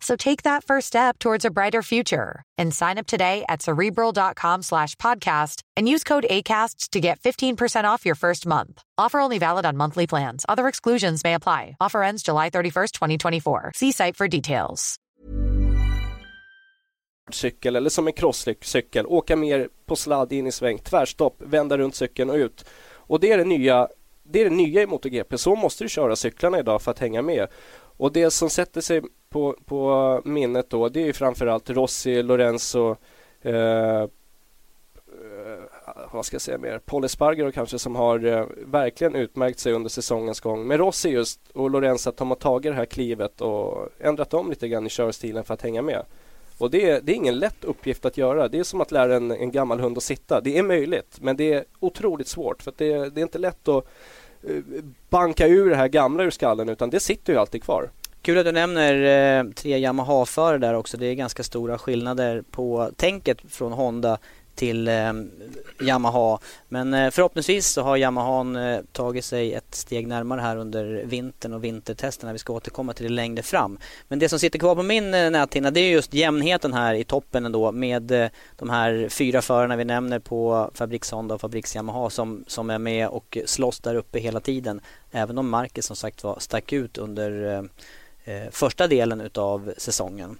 So 0.00 0.16
take 0.16 0.42
that 0.42 0.64
first 0.64 0.86
step 0.86 1.18
towards 1.18 1.44
a 1.44 1.50
brighter 1.50 1.82
future 1.82 2.42
and 2.58 2.74
sign 2.74 2.98
up 2.98 3.06
today 3.06 3.44
at 3.48 3.62
cerebral.com 3.62 4.62
slash 4.62 4.96
podcast 4.96 5.62
and 5.76 5.88
use 5.88 6.04
code 6.04 6.26
ACasts 6.30 6.88
to 6.90 7.00
get 7.00 7.20
15% 7.20 7.84
off 7.84 8.06
your 8.06 8.14
first 8.14 8.46
month. 8.46 8.82
Offer 8.98 9.20
only 9.20 9.38
valid 9.38 9.66
on 9.66 9.76
monthly 9.76 10.06
plans. 10.06 10.44
Other 10.48 10.68
exclusions 10.68 11.22
may 11.22 11.34
apply. 11.34 11.76
Offer 11.80 12.02
ends 12.02 12.22
July 12.22 12.50
31st, 12.50 12.92
2024. 12.92 13.72
See 13.74 13.92
site 13.92 14.16
for 14.16 14.28
details. 14.28 14.96
Cykel 17.32 17.76
eller 17.76 17.90
som 17.90 18.06
en 18.06 18.12
crosscykel, 18.12 19.06
åka 19.06 19.36
mer 19.36 19.68
på 19.86 19.96
sladd 19.96 20.32
in 20.32 20.46
i 20.46 20.52
sväng, 20.52 20.78
tvärstopp, 20.78 21.42
vända 21.42 21.78
runt 21.78 21.94
cykeln 21.94 22.30
och 22.30 22.36
ut. 22.36 22.64
Och 22.92 23.20
det 23.20 23.32
är 23.32 23.38
det 23.38 23.44
nya 23.44 23.88
det 24.22 24.40
är 24.40 24.44
det 24.44 24.56
nya 24.56 24.82
i 24.82 24.86
MotoGP. 24.86 25.38
Så 25.38 25.56
måste 25.56 25.84
du 25.84 25.88
köra 25.88 26.16
cyklarna 26.16 26.58
idag 26.58 26.82
för 26.82 26.90
att 26.90 26.98
hänga 26.98 27.22
med. 27.22 27.48
Och 27.96 28.12
det 28.12 28.30
som 28.30 28.50
sätter 28.50 28.80
sig 28.80 29.02
på, 29.30 29.56
på 29.64 30.20
minnet 30.24 30.70
då 30.70 30.88
det 30.88 31.00
är 31.00 31.06
ju 31.06 31.12
framförallt 31.12 31.70
Rossi, 31.70 32.22
Lorenzo, 32.22 32.96
eh, 33.42 33.54
eh, 33.54 34.08
vad 36.12 36.26
ska 36.26 36.34
jag 36.34 36.42
säga 36.42 36.58
mer, 36.58 36.78
Paul 36.78 37.04
Espargaro 37.04 37.52
kanske 37.52 37.78
som 37.78 37.96
har 37.96 38.24
eh, 38.24 38.46
verkligen 38.66 39.14
utmärkt 39.14 39.58
sig 39.58 39.72
under 39.72 39.90
säsongens 39.90 40.40
gång. 40.40 40.66
Men 40.66 40.78
Rossi 40.78 41.08
just 41.08 41.40
och 41.54 41.70
Lorenzo 41.70 42.10
att 42.10 42.16
de 42.16 42.28
har 42.28 42.36
tagit 42.36 42.72
det 42.72 42.76
här 42.76 42.84
klivet 42.84 43.40
och 43.40 43.88
ändrat 43.98 44.34
om 44.34 44.50
lite 44.50 44.68
grann 44.68 44.86
i 44.86 44.90
körstilen 44.90 45.44
för 45.44 45.54
att 45.54 45.62
hänga 45.62 45.82
med. 45.82 46.04
Och 46.58 46.70
det, 46.70 47.00
det 47.00 47.12
är 47.12 47.16
ingen 47.16 47.38
lätt 47.38 47.64
uppgift 47.64 48.04
att 48.04 48.16
göra. 48.16 48.48
Det 48.48 48.58
är 48.58 48.64
som 48.64 48.80
att 48.80 48.92
lära 48.92 49.16
en, 49.16 49.30
en 49.30 49.50
gammal 49.50 49.80
hund 49.80 49.96
att 49.96 50.02
sitta. 50.02 50.40
Det 50.40 50.58
är 50.58 50.62
möjligt, 50.62 51.18
men 51.20 51.36
det 51.36 51.52
är 51.52 51.64
otroligt 51.80 52.28
svårt 52.28 52.62
för 52.62 52.72
det, 52.76 53.08
det 53.08 53.20
är 53.20 53.22
inte 53.22 53.38
lätt 53.38 53.68
att 53.68 53.84
uh, 54.50 54.62
banka 55.08 55.46
ur 55.46 55.70
det 55.70 55.76
här 55.76 55.88
gamla 55.88 56.22
ur 56.22 56.30
skallen 56.30 56.68
utan 56.68 56.90
det 56.90 57.00
sitter 57.00 57.32
ju 57.32 57.38
alltid 57.38 57.62
kvar. 57.62 57.90
Kul 58.22 58.38
att 58.38 58.44
du 58.44 58.52
nämner 58.52 58.94
eh, 59.38 59.44
tre 59.52 59.78
Yamaha-förare 59.78 60.58
där 60.58 60.74
också. 60.74 60.96
Det 60.96 61.06
är 61.06 61.14
ganska 61.14 61.42
stora 61.42 61.78
skillnader 61.78 62.42
på 62.50 62.90
tänket 62.96 63.38
från 63.48 63.72
Honda 63.72 64.18
till 64.54 64.88
eh, 64.88 65.12
Yamaha. 65.80 66.38
Men 66.68 66.94
eh, 66.94 67.10
förhoppningsvis 67.10 67.66
så 67.66 67.82
har 67.82 67.96
Yamaha 67.96 68.70
eh, 68.70 68.80
tagit 68.92 69.24
sig 69.24 69.54
ett 69.54 69.74
steg 69.74 70.06
närmare 70.06 70.40
här 70.40 70.56
under 70.56 71.02
vintern 71.04 71.52
och 71.52 71.64
vintertesterna. 71.64 72.32
Vi 72.32 72.38
ska 72.38 72.52
återkomma 72.52 72.92
till 72.92 73.04
det 73.04 73.12
längre 73.12 73.42
fram. 73.42 73.78
Men 74.08 74.18
det 74.18 74.28
som 74.28 74.38
sitter 74.38 74.58
kvar 74.58 74.74
på 74.74 74.82
min 74.82 75.14
eh, 75.14 75.30
näthinna 75.30 75.70
det 75.70 75.80
är 75.80 75.90
just 75.90 76.14
jämnheten 76.14 76.72
här 76.72 76.94
i 76.94 77.04
toppen 77.04 77.46
ändå 77.46 77.72
med 77.72 78.10
eh, 78.10 78.28
de 78.56 78.70
här 78.70 79.08
fyra 79.08 79.42
förarna 79.42 79.76
vi 79.76 79.84
nämner 79.84 80.18
på 80.18 80.70
Fabriks 80.74 81.10
Honda 81.10 81.34
och 81.34 81.40
Fabriks 81.40 81.76
Yamaha 81.76 82.10
som, 82.10 82.44
som 82.46 82.70
är 82.70 82.78
med 82.78 83.08
och 83.08 83.38
slåss 83.46 83.80
där 83.80 83.94
uppe 83.94 84.18
hela 84.18 84.40
tiden. 84.40 84.80
Även 85.10 85.38
om 85.38 85.48
Marcus 85.48 85.86
som 85.86 85.96
sagt 85.96 86.24
var 86.24 86.38
stack 86.38 86.72
ut 86.72 86.98
under 86.98 87.56
eh, 87.56 87.62
Eh, 88.30 88.50
första 88.50 88.86
delen 88.86 89.20
utav 89.20 89.72
säsongen. 89.76 90.38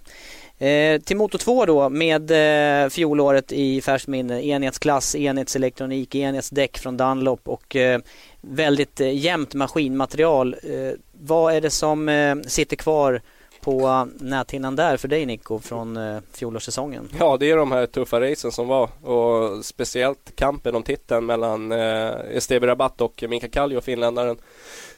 Eh, 0.57 1.01
till 1.01 1.17
Moto 1.17 1.37
2 1.37 1.65
då 1.65 1.89
med 1.89 2.31
eh, 2.31 2.89
fjolåret 2.89 3.51
i 3.51 3.81
färskt 3.81 4.07
minne. 4.07 4.45
Enhetsklass, 4.45 5.15
enhetselektronik, 5.15 6.15
enhetsdäck 6.15 6.77
från 6.77 6.97
Dunlop 6.97 7.47
och 7.47 7.75
eh, 7.75 7.99
väldigt 8.41 9.01
eh, 9.01 9.17
jämnt 9.17 9.53
maskinmaterial. 9.53 10.55
Eh, 10.63 10.91
vad 11.11 11.53
är 11.53 11.61
det 11.61 11.69
som 11.69 12.09
eh, 12.09 12.35
sitter 12.47 12.75
kvar 12.75 13.21
på 13.61 14.07
näthinnan 14.19 14.75
där 14.75 14.97
för 14.97 15.07
dig 15.07 15.25
Nico 15.25 15.59
från 15.59 15.97
eh, 15.97 16.17
fjolårssäsongen? 16.33 17.09
Ja, 17.19 17.37
det 17.37 17.51
är 17.51 17.57
de 17.57 17.71
här 17.71 17.85
tuffa 17.85 18.21
racen 18.21 18.51
som 18.51 18.67
var 18.67 18.89
och 19.09 19.65
speciellt 19.65 20.35
kampen 20.35 20.75
om 20.75 20.83
titeln 20.83 21.25
mellan 21.25 21.71
eh, 21.71 22.11
Esteve 22.31 22.67
Rabat 22.67 23.01
och 23.01 23.23
Mika 23.29 23.49
Kallio, 23.49 23.81
finländaren, 23.81 24.37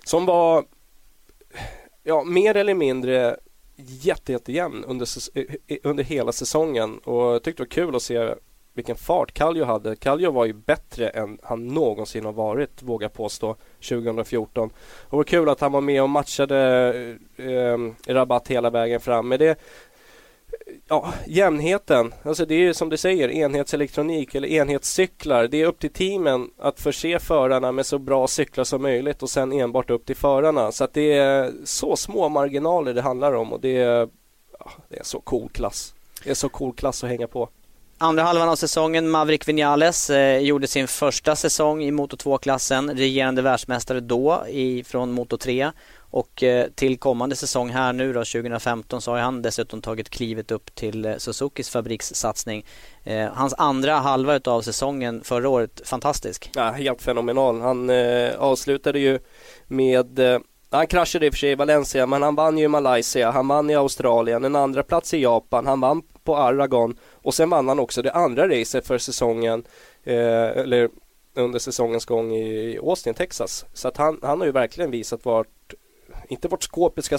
som 0.04 0.26
var 0.26 0.64
ja, 2.04 2.24
mer 2.24 2.56
eller 2.56 2.74
mindre 2.74 3.38
jätte, 3.76 4.32
jättejämn 4.32 4.84
under, 4.84 5.08
eh, 5.34 5.56
eh, 5.68 5.78
under 5.84 6.04
hela 6.04 6.32
säsongen 6.32 6.98
och 6.98 7.24
jag 7.24 7.44
tyckte 7.44 7.64
det 7.64 7.68
var 7.68 7.86
kul 7.86 7.96
att 7.96 8.02
se 8.02 8.36
vilken 8.74 8.96
fart 8.96 9.34
Kallio 9.34 9.64
hade. 9.64 9.96
Kallio 9.96 10.32
var 10.32 10.46
ju 10.46 10.54
bättre 10.54 11.10
än 11.10 11.40
han 11.44 11.68
någonsin 11.68 12.26
har 12.26 12.34
varit, 12.34 12.82
vågar 12.84 13.06
jag 13.06 13.14
påstå, 13.14 13.56
2014. 13.90 14.70
Och 14.70 15.10
det 15.10 15.16
var 15.16 15.24
kul 15.24 15.50
att 15.50 15.62
han 15.62 15.72
var 15.72 15.82
med 15.82 16.04
och 16.04 16.10
matchade 16.10 16.58
eh, 17.38 17.46
eh 17.46 17.78
Rabatt 18.08 18.48
hela 18.48 18.70
vägen 18.70 19.00
fram. 19.00 19.28
Men 19.28 19.40
det, 19.40 19.60
ja, 20.88 21.14
jämnheten. 21.28 22.14
Alltså 22.24 22.46
det 22.46 22.56
är 22.56 22.60
ju 22.60 22.74
som 22.74 22.90
du 22.90 22.98
säger, 22.98 23.30
enhetselektronik 23.30 24.36
eller 24.36 24.48
enhetscyklar. 24.48 25.48
Det 25.48 25.62
är 25.62 25.66
upp 25.66 25.80
till 25.80 25.94
teamen 25.94 26.50
att 26.60 26.80
förse 26.80 27.20
förarna 27.20 27.72
med 27.72 27.86
så 27.86 28.00
bra 28.00 28.28
cyklar 28.28 28.64
som 28.64 28.82
möjligt 28.82 29.24
och 29.24 29.30
sen 29.30 29.52
enbart 29.52 29.90
upp 29.90 30.06
till 30.06 30.16
förarna. 30.16 30.72
Så 30.72 30.84
att 30.84 30.94
det 30.94 31.14
är 31.14 31.52
så 31.64 31.96
små 31.96 32.30
marginaler 32.30 32.94
det 32.94 33.02
handlar 33.02 33.34
om 33.34 33.54
och 33.54 33.60
det 33.60 33.78
är, 33.78 34.10
ja, 34.60 34.72
det 34.90 35.00
är 35.00 35.04
så 35.04 35.20
cool 35.20 35.50
klass. 35.50 35.94
Det 36.24 36.30
är 36.30 36.34
så 36.34 36.50
cool 36.50 36.74
klass 36.74 37.04
att 37.04 37.10
hänga 37.10 37.28
på. 37.28 37.50
Andra 37.98 38.24
halvan 38.24 38.50
av 38.50 38.56
säsongen, 38.56 39.10
Maverick 39.10 39.48
Vinales 39.48 40.10
eh, 40.10 40.38
gjorde 40.38 40.68
sin 40.68 40.88
första 40.88 41.36
säsong 41.36 41.84
i 41.84 41.92
Moto 41.92 42.16
2-klassen, 42.16 42.98
regerande 42.98 43.42
världsmästare 43.42 44.00
då 44.00 44.44
i, 44.50 44.84
från 44.84 45.12
Moto 45.12 45.38
3. 45.38 45.72
Och 46.14 46.44
eh, 46.44 46.68
till 46.76 46.98
kommande 46.98 47.36
säsong 47.36 47.70
här 47.70 47.94
nu 47.94 48.14
då 48.14 48.20
2015 48.20 49.02
så 49.02 49.12
har 49.12 49.20
han 49.20 49.42
dessutom 49.42 49.82
tagit 49.82 50.10
klivet 50.10 50.52
upp 50.52 50.76
till 50.76 51.06
eh, 51.06 51.18
Suzukis 51.18 51.70
fabrikssatsning. 51.70 52.66
Eh, 53.04 53.30
hans 53.34 53.54
andra 53.58 53.94
halva 53.94 54.36
utav 54.36 54.62
säsongen 54.62 55.24
förra 55.24 55.50
året, 55.50 55.82
fantastisk. 55.86 56.52
Ja, 56.56 56.72
helt 56.72 57.02
fenomenal. 57.02 57.62
Han 57.62 57.90
eh, 57.90 58.36
avslutade 58.38 59.00
ju 59.00 59.20
med 59.68 60.20
eh, 60.20 60.40
han 60.70 60.88
kraschade 60.88 61.26
i 61.26 61.30
och 61.30 61.34
för 61.34 61.40
sig 61.40 61.52
i 61.52 61.56
Valencia 61.56 62.06
men 62.06 62.22
han 62.22 62.36
vann 62.36 62.58
ju 62.58 62.66
i 62.66 62.68
Malaysia, 62.68 63.32
han 63.32 63.48
vann 63.48 63.70
i 63.70 63.76
Australien, 63.76 64.46
en 64.46 64.56
andra 64.56 64.84
plats 64.84 65.14
i 65.14 65.22
Japan, 65.22 65.68
han 65.68 65.80
vann 65.80 66.02
på 66.24 66.38
Aragon 66.38 66.98
och 67.12 67.34
sen 67.34 67.50
vann 67.50 67.68
han 67.68 67.80
också 67.80 68.02
det 68.02 68.12
andra 68.12 68.50
racet 68.50 68.88
för 68.88 68.98
säsongen, 68.98 69.64
eh, 70.04 70.48
eller 70.48 70.90
under 71.36 71.60
säsongens 71.60 72.06
gång 72.06 72.36
i 72.36 72.80
Austin, 72.84 73.14
Texas. 73.14 73.66
Så 73.74 73.88
att 73.88 73.98
han, 73.98 74.20
han 74.22 74.40
har 74.40 74.46
ju 74.46 74.52
verkligen 74.52 74.92
visat 74.92 75.26
vart 75.26 75.74
inte 76.28 76.48
vart 76.48 76.64
skåpet 76.64 77.06
ska, 77.06 77.18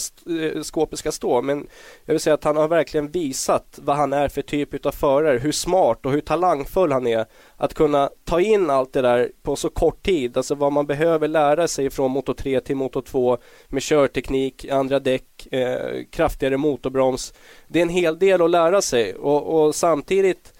skåpet 0.62 0.92
eh, 0.92 0.96
ska 0.96 1.12
stå, 1.12 1.42
men 1.42 1.66
jag 2.04 2.14
vill 2.14 2.20
säga 2.20 2.34
att 2.34 2.44
han 2.44 2.56
har 2.56 2.68
verkligen 2.68 3.11
visat 3.11 3.78
vad 3.82 3.96
han 3.96 4.12
är 4.12 4.28
för 4.28 4.42
typ 4.42 4.87
av 4.87 4.92
förare, 4.92 5.38
hur 5.38 5.52
smart 5.52 6.06
och 6.06 6.12
hur 6.12 6.20
talangfull 6.20 6.92
han 6.92 7.06
är. 7.06 7.26
Att 7.56 7.75
kunna 7.75 8.11
ta 8.25 8.40
in 8.40 8.70
allt 8.70 8.92
det 8.92 9.02
där 9.02 9.30
på 9.42 9.56
så 9.56 9.68
kort 9.68 10.02
tid, 10.02 10.37
alltså 10.37 10.54
vad 10.54 10.73
man 10.73 10.87
behöver 10.87 11.28
lära 11.28 11.68
sig 11.68 11.90
från 11.90 12.11
motor 12.11 12.34
3 12.34 12.61
till 12.61 12.76
motor 12.76 13.02
2 13.02 13.38
med 13.68 13.82
körteknik, 13.82 14.68
andra 14.68 15.00
däck, 15.00 15.52
eh, 15.52 16.04
kraftigare 16.11 16.56
motorbroms. 16.56 17.34
Det 17.68 17.78
är 17.78 17.82
en 17.82 17.88
hel 17.88 18.18
del 18.18 18.42
att 18.42 18.50
lära 18.50 18.82
sig 18.82 19.14
och, 19.14 19.66
och 19.66 19.75
samtidigt 19.75 20.53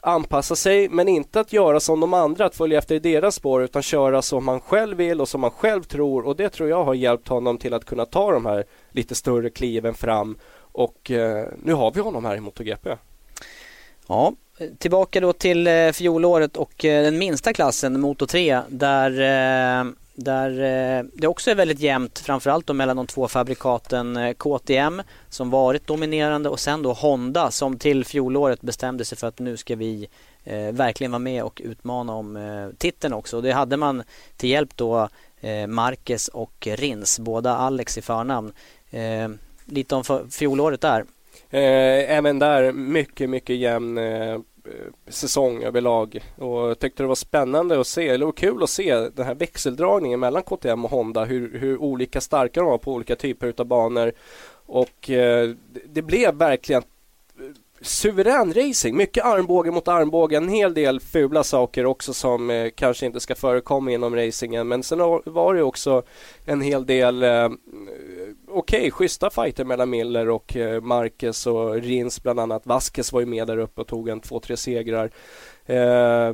anpassa 0.00 0.56
sig 0.56 0.88
men 0.88 1.08
inte 1.08 1.40
att 1.40 1.52
göra 1.52 1.80
som 1.80 2.00
de 2.00 2.14
andra, 2.14 2.44
att 2.46 2.54
följa 2.54 2.78
efter 2.78 2.94
i 2.94 2.98
deras 2.98 3.34
spår 3.34 3.62
utan 3.62 3.82
köra 3.82 4.22
som 4.22 4.44
man 4.44 4.60
själv 4.60 4.96
vill 4.96 5.20
och 5.20 5.28
som 5.28 5.40
man 5.40 5.50
själv 5.50 5.82
tror 5.82 6.26
och 6.26 6.36
det 6.36 6.48
tror 6.48 6.68
jag 6.68 6.84
har 6.84 6.94
hjälpt 6.94 7.28
honom 7.28 7.58
till 7.58 7.74
att 7.74 7.84
kunna 7.84 8.06
ta 8.06 8.32
de 8.32 8.46
här 8.46 8.64
lite 8.90 9.14
större 9.14 9.50
kliven 9.50 9.94
fram 9.94 10.38
och 10.72 11.10
eh, 11.10 11.48
nu 11.62 11.72
har 11.72 11.92
vi 11.92 12.00
honom 12.00 12.24
här 12.24 12.36
i 12.36 12.40
MotoGP. 12.40 12.96
Ja, 14.08 14.32
tillbaka 14.78 15.20
då 15.20 15.32
till 15.32 15.66
eh, 15.66 15.90
fjolåret 15.92 16.56
och 16.56 16.84
eh, 16.84 17.02
den 17.04 17.18
minsta 17.18 17.52
klassen, 17.52 18.00
Moto 18.00 18.26
3, 18.26 18.60
där 18.68 19.10
eh, 19.80 19.92
där 20.24 20.50
eh, 20.50 21.04
det 21.14 21.26
också 21.26 21.50
är 21.50 21.54
väldigt 21.54 21.80
jämnt 21.80 22.18
framförallt 22.18 22.66
då 22.66 22.72
mellan 22.72 22.96
de 22.96 23.06
två 23.06 23.28
fabrikaten 23.28 24.16
eh, 24.16 24.32
KTM 24.32 25.02
som 25.28 25.50
varit 25.50 25.86
dominerande 25.86 26.48
och 26.48 26.60
sen 26.60 26.82
då 26.82 26.92
Honda 26.92 27.50
som 27.50 27.78
till 27.78 28.04
fjolåret 28.04 28.60
bestämde 28.60 29.04
sig 29.04 29.18
för 29.18 29.26
att 29.26 29.38
nu 29.38 29.56
ska 29.56 29.76
vi 29.76 30.08
eh, 30.44 30.72
verkligen 30.72 31.10
vara 31.10 31.18
med 31.18 31.42
och 31.42 31.62
utmana 31.64 32.12
om 32.12 32.36
eh, 32.36 32.68
titeln 32.78 33.14
också. 33.14 33.36
Och 33.36 33.42
det 33.42 33.52
hade 33.52 33.76
man 33.76 34.02
till 34.36 34.50
hjälp 34.50 34.76
då 34.76 35.08
eh, 35.40 35.66
Marquez 35.66 36.28
och 36.28 36.68
Rins, 36.70 37.20
båda 37.20 37.56
Alex 37.56 37.98
i 37.98 38.02
förnamn. 38.02 38.52
Eh, 38.90 39.28
lite 39.64 39.94
om 39.94 40.28
fjolåret 40.30 40.80
där. 40.80 41.04
Eh, 41.50 42.16
även 42.16 42.38
där 42.38 42.72
mycket, 42.72 43.30
mycket 43.30 43.56
jämn 43.56 43.98
Eh, 43.98 44.38
Eh, 44.64 45.10
säsong 45.12 45.62
överlag 45.62 46.20
och 46.36 46.78
tyckte 46.78 47.02
det 47.02 47.06
var 47.06 47.14
spännande 47.14 47.80
att 47.80 47.86
se, 47.86 48.08
eller 48.08 48.26
var 48.26 48.32
kul 48.32 48.62
att 48.62 48.70
se 48.70 48.94
den 48.94 49.26
här 49.26 49.34
växeldragningen 49.34 50.20
mellan 50.20 50.42
KTM 50.42 50.84
och 50.84 50.90
Honda, 50.90 51.24
hur, 51.24 51.58
hur 51.58 51.78
olika 51.78 52.20
starka 52.20 52.60
de 52.60 52.66
var 52.66 52.78
på 52.78 52.92
olika 52.92 53.16
typer 53.16 53.54
av 53.56 53.66
banor 53.66 54.12
och 54.66 55.10
eh, 55.10 55.50
det 55.88 56.02
blev 56.02 56.34
verkligen 56.34 56.82
eh, 57.38 57.46
suverän 57.80 58.52
racing. 58.52 58.96
Mycket 58.96 59.24
armbåge 59.24 59.70
mot 59.70 59.88
armbåge, 59.88 60.36
en 60.36 60.48
hel 60.48 60.74
del 60.74 61.00
fula 61.00 61.44
saker 61.44 61.86
också 61.86 62.14
som 62.14 62.50
eh, 62.50 62.70
kanske 62.74 63.06
inte 63.06 63.20
ska 63.20 63.34
förekomma 63.34 63.90
inom 63.90 64.16
racingen. 64.16 64.68
Men 64.68 64.82
sen 64.82 64.98
var 65.24 65.54
det 65.54 65.62
också 65.62 66.02
en 66.44 66.60
hel 66.60 66.86
del 66.86 67.22
eh, 67.22 67.48
okej, 68.52 68.78
okay, 68.78 68.90
schyssta 68.90 69.30
fighter 69.30 69.64
mellan 69.64 69.90
Miller 69.90 70.28
och 70.28 70.56
eh, 70.56 70.80
Marquez 70.80 71.46
och 71.46 71.74
Rins 71.74 72.22
bland 72.22 72.40
annat. 72.40 72.66
Vasquez 72.66 73.12
var 73.12 73.20
ju 73.20 73.26
med 73.26 73.46
där 73.46 73.58
uppe 73.58 73.80
och 73.80 73.86
tog 73.86 74.08
en 74.08 74.20
två, 74.20 74.40
tre 74.40 74.56
segrar. 74.56 75.10
Eh, 75.66 76.32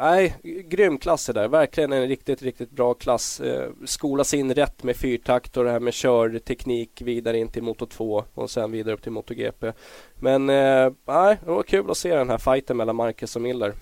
nej, 0.00 0.36
grym 0.64 0.98
klass 0.98 1.26
det 1.26 1.32
där. 1.32 1.48
Verkligen 1.48 1.92
en 1.92 2.08
riktigt, 2.08 2.42
riktigt 2.42 2.70
bra 2.70 2.94
klass. 2.94 3.40
Eh, 3.40 3.70
skolas 3.84 4.34
in 4.34 4.54
rätt 4.54 4.82
med 4.82 4.96
fyrtakt 4.96 5.56
och 5.56 5.64
det 5.64 5.70
här 5.70 5.80
med 5.80 5.94
körteknik 5.94 7.02
vidare 7.04 7.38
in 7.38 7.48
till 7.48 7.62
Moto 7.62 7.86
2 7.86 8.24
och 8.34 8.50
sen 8.50 8.72
vidare 8.72 8.94
upp 8.94 9.02
till 9.02 9.12
MotoGP. 9.12 9.72
Men 10.14 10.50
eh, 10.50 10.92
nej, 11.06 11.38
det 11.44 11.50
var 11.50 11.62
kul 11.62 11.90
att 11.90 11.96
se 11.96 12.16
den 12.16 12.30
här 12.30 12.38
fighten 12.38 12.76
mellan 12.76 12.96
Marquez 12.96 13.36
och 13.36 13.42
Miller. 13.42 13.74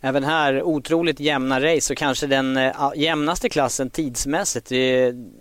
Även 0.00 0.24
här 0.24 0.62
otroligt 0.62 1.20
jämna 1.20 1.60
race 1.60 1.92
och 1.92 1.98
kanske 1.98 2.26
den 2.26 2.56
äh, 2.56 2.72
jämnaste 2.96 3.48
klassen 3.48 3.90
tidsmässigt. 3.90 4.70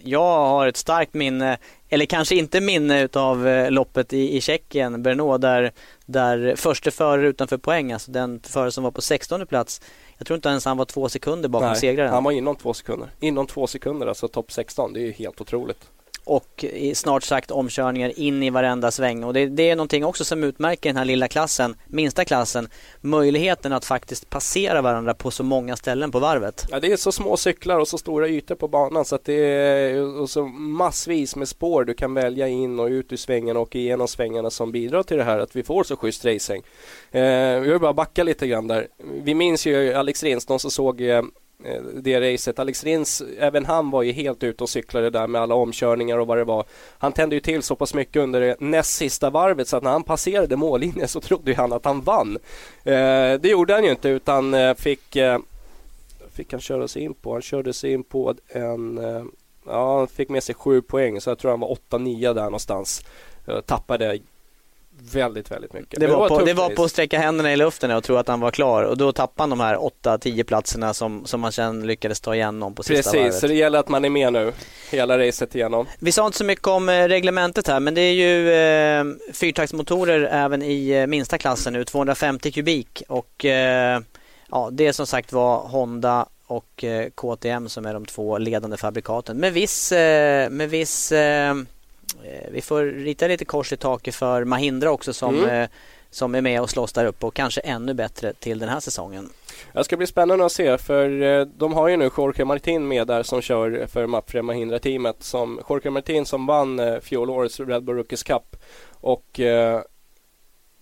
Jag 0.04 0.48
har 0.48 0.68
ett 0.68 0.78
starkt 0.78 1.14
minne, 1.14 1.58
eller 1.90 2.06
kanske 2.06 2.36
inte 2.36 2.62
minne 2.62 3.02
utav 3.02 3.48
äh, 3.48 3.72
loppet 3.72 4.14
i, 4.14 4.38
i 4.38 4.42
Tjeckien, 4.42 5.04
Brno, 5.04 5.38
där, 5.38 5.72
där 6.06 6.56
förste 6.56 6.92
förare 6.92 7.28
utanför 7.28 7.58
poäng, 7.58 7.92
alltså 7.92 8.12
den 8.12 8.40
förare 8.40 8.72
som 8.72 8.84
var 8.84 8.92
på 8.92 9.02
16 9.02 9.48
plats, 9.48 9.82
jag 10.18 10.28
tror 10.28 10.36
inte 10.36 10.50
ens 10.50 10.66
han 10.66 10.78
var 10.78 10.86
två 10.86 11.10
sekunder 11.10 11.50
bakom 11.50 11.68
Nej, 11.68 11.80
segraren. 11.80 12.14
han 12.14 12.24
var 12.24 12.32
inom 12.32 12.56
två 12.56 12.74
sekunder. 12.74 13.10
Inom 13.20 13.48
två 13.48 13.68
sekunder, 13.68 14.08
alltså 14.08 14.28
topp 14.28 14.52
16. 14.52 14.94
Det 14.94 15.00
är 15.00 15.06
ju 15.06 15.12
helt 15.12 15.42
otroligt 15.42 15.90
och 16.28 16.64
i 16.64 16.96
snart 16.96 17.24
sagt 17.24 17.52
omkörningar 17.52 18.20
in 18.20 18.44
i 18.44 18.50
varenda 18.50 18.92
sväng. 18.92 19.24
Och 19.24 19.34
det, 19.34 19.46
det, 19.46 19.70
är 19.70 19.76
någonting 19.76 20.06
också 20.06 20.24
som 20.24 20.44
utmärker 20.44 20.90
den 20.90 20.98
här 20.98 21.06
lilla 21.06 21.28
klassen, 21.28 21.76
minsta 21.88 22.26
klassen, 22.26 22.68
möjligheten 23.02 23.74
att 23.74 23.86
faktiskt 23.86 24.30
passera 24.30 24.82
varandra 24.82 25.14
på 25.14 25.32
så 25.32 25.44
många 25.44 25.76
ställen 25.76 26.12
på 26.12 26.20
varvet. 26.20 26.66
Ja, 26.70 26.80
det 26.80 26.92
är 26.92 26.98
så 26.98 27.12
små 27.12 27.38
cyklar 27.38 27.80
och 27.80 27.88
så 27.88 27.98
stora 27.98 28.28
ytor 28.28 28.56
på 28.56 28.68
banan 28.68 29.06
så 29.06 29.16
att 29.16 29.26
det 29.26 29.34
är 29.34 30.22
och 30.22 30.30
så 30.30 30.46
massvis 30.48 31.36
med 31.36 31.48
spår 31.48 31.84
du 31.84 31.94
kan 31.94 32.14
välja 32.14 32.48
in 32.48 32.80
och 32.80 32.88
ut 32.88 33.14
ur 33.14 33.18
svängarna 33.18 33.60
och 33.60 33.76
igenom 33.76 34.08
svängarna 34.08 34.50
som 34.50 34.72
bidrar 34.72 35.04
till 35.04 35.18
det 35.18 35.24
här 35.24 35.40
att 35.40 35.56
vi 35.56 35.64
får 35.64 35.84
så 35.84 35.96
schysst 35.96 36.26
racing. 36.26 36.64
Eh, 37.12 37.22
jag 37.22 37.62
vill 37.62 37.80
bara 37.80 37.94
backa 37.94 38.24
lite 38.24 38.48
grann 38.48 38.68
där. 38.68 38.88
Vi 39.24 39.34
minns 39.34 39.66
ju 39.66 39.94
Alex 39.94 40.24
Rensson 40.24 40.60
som 40.60 40.72
såg 40.72 41.02
Eh, 41.02 41.24
Eh, 41.64 41.82
det 41.82 42.34
racet. 42.34 42.60
Alex 42.60 42.84
Rins, 42.84 43.24
även 43.40 43.66
han 43.66 43.92
var 43.92 44.04
ju 44.04 44.12
helt 44.12 44.44
ute 44.44 44.64
och 44.64 44.70
cyklade 44.70 45.10
där 45.10 45.28
med 45.28 45.42
alla 45.42 45.56
omkörningar 45.56 46.18
och 46.18 46.28
vad 46.28 46.38
det 46.38 46.44
var. 46.44 46.66
Han 46.98 47.12
tände 47.12 47.36
ju 47.36 47.40
till 47.40 47.64
så 47.64 47.76
pass 47.76 47.94
mycket 47.94 48.22
under 48.22 48.42
det 48.42 48.56
näst 48.60 48.96
sista 48.96 49.30
varvet 49.30 49.68
så 49.68 49.78
att 49.78 49.84
när 49.84 49.92
han 49.92 50.04
passerade 50.04 50.56
mållinjen 50.56 51.08
så 51.08 51.22
trodde 51.22 51.56
han 51.56 51.74
att 51.74 51.86
han 51.86 52.02
vann. 52.02 52.38
Eh, 52.84 53.34
det 53.40 53.48
gjorde 53.48 53.74
han 53.74 53.84
ju 53.84 53.92
inte 53.92 54.10
utan 54.10 54.54
eh, 54.54 54.74
fick, 54.74 55.16
eh, 55.16 55.40
fick 56.32 56.52
han 56.52 56.62
köra 56.62 56.88
sig 56.88 57.02
in 57.02 57.14
på. 57.14 57.34
Han 57.34 57.42
körde 57.42 57.74
sig 57.74 57.94
in 57.94 58.04
på 58.04 58.36
en, 58.48 58.98
eh, 58.98 59.24
ja 59.66 59.98
han 59.98 60.08
fick 60.08 60.30
med 60.30 60.44
sig 60.44 60.56
sju 60.56 60.82
poäng 60.82 61.22
så 61.22 61.30
jag 61.30 61.40
tror 61.40 61.52
han 61.52 61.60
var 61.60 61.78
8-9 61.90 62.34
där 62.34 62.44
någonstans. 62.44 63.06
Tappade 63.66 64.20
väldigt, 65.02 65.52
väldigt 65.52 65.74
mycket. 65.74 66.00
Det 66.00 66.08
var, 66.08 66.14
det 66.14 66.20
var, 66.20 66.40
på, 66.40 66.46
det 66.46 66.54
var 66.54 66.70
på 66.70 66.84
att 66.84 66.92
sträcka 66.92 67.20
händerna 67.20 67.54
i 67.54 67.56
luften 67.56 67.92
och 67.92 68.04
tro 68.04 68.16
att 68.16 68.28
han 68.28 68.40
var 68.40 68.52
klar 68.52 68.84
och 68.84 68.98
då 68.98 69.12
tappade 69.12 69.42
han 69.42 69.50
de 69.50 69.60
här 69.60 69.76
8-10 69.76 70.44
platserna 70.44 70.94
som, 70.94 71.26
som 71.26 71.42
man 71.42 71.52
sen 71.52 71.88
lyckades 71.88 72.20
ta 72.20 72.36
igenom 72.36 72.76
på 72.76 72.84
sista 72.84 73.12
Precis, 73.12 73.14
varvet. 73.14 73.36
så 73.36 73.48
det 73.48 73.54
gäller 73.54 73.80
att 73.80 73.90
man 73.90 74.06
är 74.06 74.10
med 74.10 74.34
nu 74.34 74.54
hela 74.92 75.20
racet 75.20 75.56
igenom. 75.56 75.86
Vi 76.00 76.12
sa 76.12 76.26
inte 76.26 76.38
så 76.38 76.44
mycket 76.44 76.68
om 76.68 76.90
eh, 76.90 77.08
reglementet 77.08 77.68
här 77.68 77.80
men 77.80 77.94
det 77.94 78.02
är 78.02 78.14
ju 78.14 78.52
eh, 78.52 79.34
fyrtaktsmotorer 79.34 80.30
även 80.32 80.64
i 80.64 80.90
eh, 80.90 81.08
minsta 81.08 81.38
klassen 81.38 81.74
nu, 81.74 81.86
250 81.86 82.52
kubik 82.52 83.04
och 83.08 83.46
eh, 83.46 84.02
ja, 84.52 84.70
det 84.72 84.88
är 84.88 84.92
som 84.92 85.08
sagt 85.08 85.34
var 85.34 85.58
Honda 85.58 86.26
och 86.48 86.84
eh, 86.84 87.10
KTM 87.10 87.70
som 87.70 87.86
är 87.86 87.94
de 87.94 88.06
två 88.06 88.38
ledande 88.38 88.78
fabrikaten 88.78 89.38
med 89.38 89.54
viss, 89.54 89.92
eh, 89.92 90.50
med 90.50 90.70
viss 90.70 91.12
Eh, 91.12 91.56
vi 92.52 92.62
får 92.62 92.84
rita 92.84 93.28
lite 93.28 93.46
kors 93.46 93.74
i 93.74 93.78
taket 93.78 94.16
för 94.16 94.44
Mahindra 94.44 94.92
också 94.92 95.14
som, 95.14 95.36
mm. 95.36 95.50
Eh, 95.50 95.70
som 96.10 96.36
är 96.36 96.42
med 96.42 96.62
och 96.62 96.70
slåss 96.70 96.94
där 96.94 97.06
uppe 97.06 97.26
och 97.26 97.34
kanske 97.34 97.62
ännu 97.62 97.94
bättre 97.94 98.34
till 98.34 98.60
den 98.60 98.70
här 98.70 98.80
säsongen. 98.80 99.30
Det 99.74 99.84
ska 99.84 99.98
bli 99.98 100.08
spännande 100.08 100.46
att 100.46 100.52
se 100.52 100.78
för 100.78 101.22
eh, 101.22 101.46
de 101.46 101.74
har 101.74 101.88
ju 101.88 101.98
nu 101.98 102.10
Jorge 102.18 102.46
Martin 102.46 102.88
med 102.88 103.08
där 103.08 103.24
som 103.24 103.42
kör 103.42 103.88
för 103.88 104.08
Mapfre 104.08 104.42
Mahindra-teamet. 104.42 105.24
Som, 105.24 105.60
Jorge 105.70 105.92
Martin 105.92 106.26
som 106.26 106.46
vann 106.46 107.02
fjolårets 107.02 107.60
Red 107.60 107.84
Bull 107.84 107.96
Rookies 107.96 108.24
Cup 108.24 108.56
och 108.92 109.40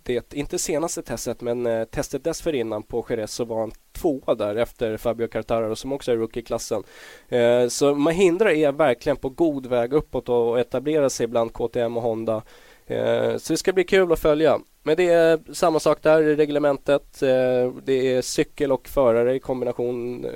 det, 0.06 0.34
inte 0.34 0.58
senaste 0.58 1.02
testet, 1.02 1.40
men 1.40 1.66
eh, 1.66 1.84
testet 1.84 2.24
dessförinnan 2.24 2.82
på 2.82 3.06
Jerez 3.08 3.32
så 3.32 3.44
var 3.44 3.60
han 3.60 3.72
tvåa 3.92 4.34
där 4.34 4.56
efter 4.56 4.96
Fabio 4.96 5.26
Cartararo 5.26 5.76
som 5.76 5.92
också 5.92 6.12
är 6.12 6.16
rookie-klassen. 6.16 6.82
Eh, 7.28 7.68
så 7.68 7.94
Mahindra 7.94 8.52
är 8.52 8.72
verkligen 8.72 9.16
på 9.16 9.28
god 9.28 9.66
väg 9.66 9.92
uppåt 9.92 10.28
och 10.28 10.60
etablera 10.60 11.10
sig 11.10 11.26
bland 11.26 11.52
KTM 11.52 11.96
och 11.96 12.02
Honda. 12.02 12.42
Eh, 12.86 13.36
så 13.36 13.52
det 13.52 13.56
ska 13.56 13.72
bli 13.72 13.84
kul 13.84 14.12
att 14.12 14.18
följa. 14.18 14.60
Men 14.82 14.96
det 14.96 15.08
är 15.08 15.54
samma 15.54 15.80
sak 15.80 16.02
där 16.02 16.22
i 16.22 16.36
reglementet. 16.36 17.22
Eh, 17.22 17.72
det 17.84 18.14
är 18.14 18.22
cykel 18.22 18.72
och 18.72 18.88
förare 18.88 19.34
i 19.34 19.40
kombination 19.40 20.24
eh, 20.24 20.30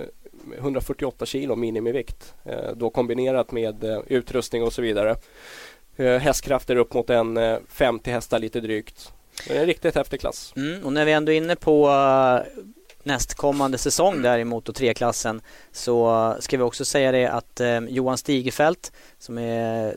148 0.58 1.26
kilo 1.26 1.56
minimivikt. 1.56 2.34
Eh, 2.44 2.72
då 2.76 2.90
kombinerat 2.90 3.52
med 3.52 3.84
eh, 3.84 4.00
utrustning 4.06 4.62
och 4.62 4.72
så 4.72 4.82
vidare. 4.82 5.16
Hästkrafter 5.96 6.76
upp 6.76 6.94
mot 6.94 7.10
en 7.10 7.38
50 7.68 8.10
hästar 8.10 8.38
lite 8.38 8.60
drygt. 8.60 9.12
Det 9.48 9.56
är 9.56 9.60
en 9.60 9.66
riktigt 9.66 9.94
häftig 9.94 10.20
klass. 10.20 10.52
Mm, 10.56 10.84
och 10.84 10.92
när 10.92 11.04
vi 11.04 11.12
ändå 11.12 11.32
är 11.32 11.36
inne 11.36 11.56
på 11.56 11.88
uh, 11.88 12.62
nästkommande 13.02 13.78
säsong 13.78 14.22
där 14.22 14.38
i 14.38 14.44
Moto 14.44 14.72
3-klassen 14.72 15.40
så 15.72 16.36
ska 16.40 16.56
vi 16.56 16.62
också 16.62 16.84
säga 16.84 17.12
det 17.12 17.26
att 17.26 17.60
uh, 17.60 17.88
Johan 17.88 18.18
Stigefelt 18.18 18.92
som 19.18 19.38
är 19.38 19.96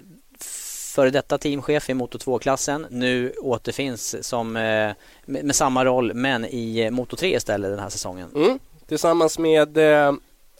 före 0.96 1.10
detta 1.10 1.38
teamchef 1.38 1.90
i 1.90 1.94
Moto 1.94 2.18
2-klassen 2.18 2.88
nu 2.90 3.34
återfinns 3.42 4.28
som, 4.28 4.48
uh, 4.48 4.62
med, 4.62 4.96
med, 5.26 5.56
samma 5.56 5.86
roll 5.86 6.14
men 6.14 6.46
i 6.46 6.90
Moto 6.92 7.16
3 7.16 7.36
istället 7.36 7.72
den 7.72 7.80
här 7.80 7.90
säsongen. 7.90 8.30
Mm. 8.36 8.60
Tillsammans 8.88 9.40
med 9.40 9.78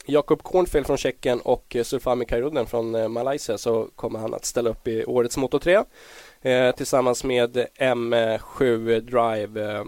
Jakob 0.06 0.42
Kornfeld 0.42 0.86
från 0.86 0.96
Tjeckien 0.96 1.40
och 1.40 1.76
Sulfami 1.82 2.24
Kairunen 2.24 2.66
från 2.66 3.12
Malaysia 3.12 3.58
så 3.58 3.88
kommer 3.96 4.18
han 4.18 4.34
att 4.34 4.44
ställa 4.44 4.70
upp 4.70 4.88
i 4.88 5.04
årets 5.04 5.36
Moto 5.36 5.58
3 5.58 5.82
eh, 6.44 6.74
tillsammans 6.74 7.24
med 7.24 7.66
M7 7.78 9.00
Drive 9.00 9.72
eh, 9.72 9.84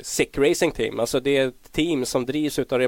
Sick 0.00 0.38
Racing 0.38 0.72
Team. 0.74 1.00
Alltså 1.00 1.20
det 1.20 1.36
är 1.36 1.48
ett 1.48 1.72
team 1.72 2.04
som 2.04 2.26
drivs 2.26 2.58
av 2.58 2.78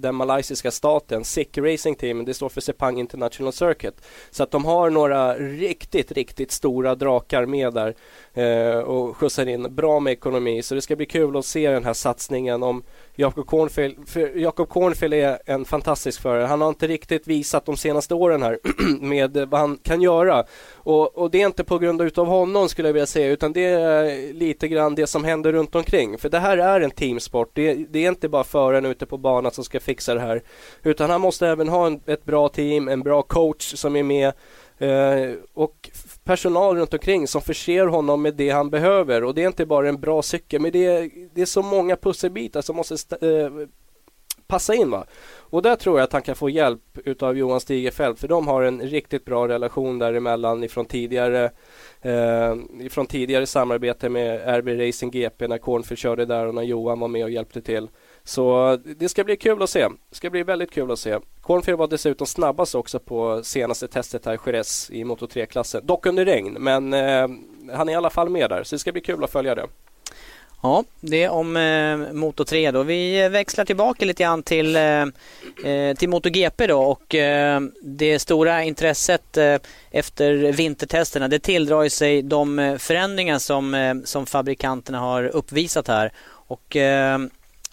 den 0.00 0.14
malaysiska 0.14 0.70
staten. 0.70 1.24
Sick 1.24 1.58
Racing 1.58 1.98
Team, 1.98 2.24
det 2.24 2.34
står 2.34 2.48
för 2.48 2.60
Sepang 2.60 3.00
International 3.00 3.52
Circuit. 3.52 3.94
Så 4.30 4.42
att 4.42 4.50
de 4.50 4.64
har 4.64 4.90
några 4.90 5.34
riktigt, 5.34 6.12
riktigt 6.12 6.52
stora 6.52 6.94
drakar 6.94 7.46
med 7.46 7.74
där 7.74 7.94
eh, 8.34 8.78
och 8.78 9.16
skjutsar 9.16 9.46
in 9.46 9.74
bra 9.74 10.00
med 10.00 10.12
ekonomi. 10.12 10.62
Så 10.62 10.74
det 10.74 10.82
ska 10.82 10.96
bli 10.96 11.06
kul 11.06 11.36
att 11.36 11.46
se 11.46 11.70
den 11.70 11.84
här 11.84 11.94
satsningen 11.94 12.62
om 12.62 12.82
Jakob 13.20 13.46
Cornfield, 13.46 13.96
Jakob 14.34 14.68
Kornfeld 14.68 15.14
är 15.14 15.38
en 15.46 15.64
fantastisk 15.64 16.22
förare. 16.22 16.44
Han 16.44 16.60
har 16.60 16.68
inte 16.68 16.86
riktigt 16.86 17.26
visat 17.26 17.66
de 17.66 17.76
senaste 17.76 18.14
åren 18.14 18.42
här 18.42 18.58
med 19.00 19.36
vad 19.36 19.60
han 19.60 19.76
kan 19.76 20.02
göra. 20.02 20.44
Och, 20.74 21.18
och, 21.18 21.30
det 21.30 21.42
är 21.42 21.46
inte 21.46 21.64
på 21.64 21.78
grund 21.78 22.00
utav 22.02 22.26
honom 22.26 22.68
skulle 22.68 22.88
jag 22.88 22.92
vilja 22.92 23.06
säga 23.06 23.30
utan 23.30 23.52
det 23.52 23.64
är 23.64 24.32
lite 24.32 24.68
grann 24.68 24.94
det 24.94 25.06
som 25.06 25.24
händer 25.24 25.52
runt 25.52 25.74
omkring. 25.74 26.18
För 26.18 26.28
det 26.28 26.38
här 26.38 26.58
är 26.58 26.80
en 26.80 26.90
teamsport. 26.90 27.50
Det, 27.52 27.74
det 27.74 28.04
är 28.04 28.08
inte 28.08 28.28
bara 28.28 28.44
föraren 28.44 28.86
ute 28.86 29.06
på 29.06 29.18
banan 29.18 29.52
som 29.52 29.64
ska 29.64 29.80
fixa 29.80 30.14
det 30.14 30.20
här. 30.20 30.42
Utan 30.82 31.10
han 31.10 31.20
måste 31.20 31.48
även 31.48 31.68
ha 31.68 31.86
en, 31.86 32.00
ett 32.06 32.24
bra 32.24 32.48
team, 32.48 32.88
en 32.88 33.02
bra 33.02 33.22
coach 33.22 33.74
som 33.74 33.96
är 33.96 34.02
med 34.02 34.32
eh, 34.80 35.34
och 35.54 35.90
personal 36.24 36.76
runt 36.76 36.94
omkring 36.94 37.26
som 37.26 37.40
förser 37.40 37.86
honom 37.86 38.22
med 38.22 38.34
det 38.34 38.50
han 38.50 38.70
behöver. 38.70 39.24
Och 39.24 39.34
det 39.34 39.42
är 39.42 39.46
inte 39.46 39.66
bara 39.66 39.88
en 39.88 40.00
bra 40.00 40.22
cykel, 40.22 40.60
men 40.60 40.72
det 40.72 40.86
är, 40.86 41.10
det 41.34 41.42
är 41.42 41.46
så 41.46 41.62
många 41.62 41.96
pusselbitar 41.96 42.62
som 42.62 42.76
måste 42.76 43.16
eh, 43.26 43.68
passa 44.50 44.74
in. 44.74 44.90
Va? 44.90 45.04
Och 45.36 45.62
där 45.62 45.76
tror 45.76 45.98
jag 45.98 46.04
att 46.04 46.12
han 46.12 46.22
kan 46.22 46.34
få 46.34 46.50
hjälp 46.50 46.98
utav 47.04 47.38
Johan 47.38 47.60
Stigefelt 47.60 48.18
för 48.18 48.28
de 48.28 48.48
har 48.48 48.62
en 48.62 48.80
riktigt 48.80 49.24
bra 49.24 49.48
relation 49.48 49.98
däremellan 49.98 50.64
ifrån 50.64 50.84
tidigare 50.84 51.50
eh, 52.00 52.56
ifrån 52.80 53.06
tidigare 53.06 53.46
samarbete 53.46 54.08
med 54.08 54.58
RB 54.58 54.68
Racing 54.68 55.12
GP 55.12 55.48
när 55.48 55.58
Cornfield 55.58 55.98
körde 55.98 56.26
där 56.26 56.46
och 56.46 56.54
när 56.54 56.62
Johan 56.62 57.00
var 57.00 57.08
med 57.08 57.24
och 57.24 57.30
hjälpte 57.30 57.62
till. 57.62 57.88
Så 58.30 58.72
eh, 58.72 58.78
det 58.78 59.08
ska 59.08 59.24
bli 59.24 59.36
kul 59.36 59.62
att 59.62 59.70
se. 59.70 59.88
Det 59.88 60.16
ska 60.16 60.30
bli 60.30 60.42
väldigt 60.42 60.70
kul 60.70 60.90
att 60.90 60.98
se. 60.98 61.18
Cornfield 61.40 61.78
var 61.78 61.86
dessutom 61.86 62.26
snabbast 62.26 62.74
också 62.74 62.98
på 62.98 63.40
senaste 63.44 63.88
testet 63.88 64.26
här 64.26 64.34
i 64.34 64.38
Jerez 64.46 64.90
i 64.90 65.04
Moto 65.04 65.26
3-klassen. 65.26 65.86
Dock 65.86 66.06
under 66.06 66.24
regn, 66.24 66.56
men 66.60 66.92
eh, 66.92 67.28
han 67.72 67.88
är 67.88 67.92
i 67.92 67.94
alla 67.94 68.10
fall 68.10 68.28
med 68.28 68.50
där. 68.50 68.62
Så 68.62 68.74
det 68.74 68.78
ska 68.78 68.92
bli 68.92 69.00
kul 69.00 69.24
att 69.24 69.32
följa 69.32 69.54
det. 69.54 69.66
Ja, 70.62 70.84
det 71.00 71.28
om 71.28 71.56
eh, 71.56 72.12
Moto 72.12 72.44
3 72.44 72.70
då. 72.70 72.82
Vi 72.82 73.28
växlar 73.28 73.64
tillbaka 73.64 74.04
lite 74.04 74.22
grann 74.22 74.42
till, 74.42 74.76
eh, 74.76 75.02
eh 75.64 75.96
till 75.96 76.08
MotoGP 76.08 76.66
då 76.66 76.80
och 76.80 77.14
eh, 77.14 77.60
det 77.82 78.18
stora 78.18 78.62
intresset 78.62 79.36
eh, 79.36 79.56
efter 79.90 80.52
vintertesterna 80.52 81.28
det 81.28 81.38
tilldrar 81.38 81.88
sig 81.88 82.22
de 82.22 82.58
eh, 82.58 82.76
förändringar 82.76 83.38
som, 83.38 83.74
eh, 83.74 83.94
som 84.04 84.26
fabrikanterna 84.26 84.98
har 84.98 85.24
uppvisat 85.24 85.88
här. 85.88 86.12
Och 86.46 86.76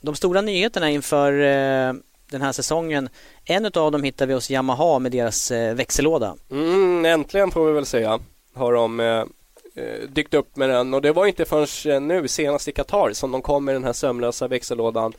de 0.07 0.15
stora 0.15 0.41
nyheterna 0.41 0.89
inför 0.89 1.33
eh, 1.33 1.93
den 2.31 2.41
här 2.41 2.51
säsongen, 2.51 3.09
en 3.45 3.65
av 3.65 3.91
dem 3.91 4.03
hittar 4.03 4.25
vi 4.25 4.33
hos 4.33 4.51
Yamaha 4.51 4.99
med 4.99 5.11
deras 5.11 5.51
eh, 5.51 5.75
växellåda. 5.75 6.35
Mm, 6.51 7.05
äntligen 7.05 7.51
får 7.51 7.67
vi 7.67 7.73
väl 7.73 7.85
säga 7.85 8.19
har 8.53 8.73
de 8.73 8.99
eh, 8.99 9.05
eh 9.05 10.09
dykt 10.09 10.33
upp 10.33 10.55
med 10.55 10.69
den 10.69 10.93
och 10.93 11.01
det 11.01 11.11
var 11.11 11.25
inte 11.25 11.45
förrän 11.45 12.07
nu 12.07 12.27
senast 12.27 12.67
i 12.67 12.71
Qatar 12.71 13.13
som 13.13 13.31
de 13.31 13.41
kom 13.41 13.65
med 13.65 13.75
den 13.75 13.83
här 13.83 13.93
sömlösa 13.93 14.47
växellådan. 14.47 15.13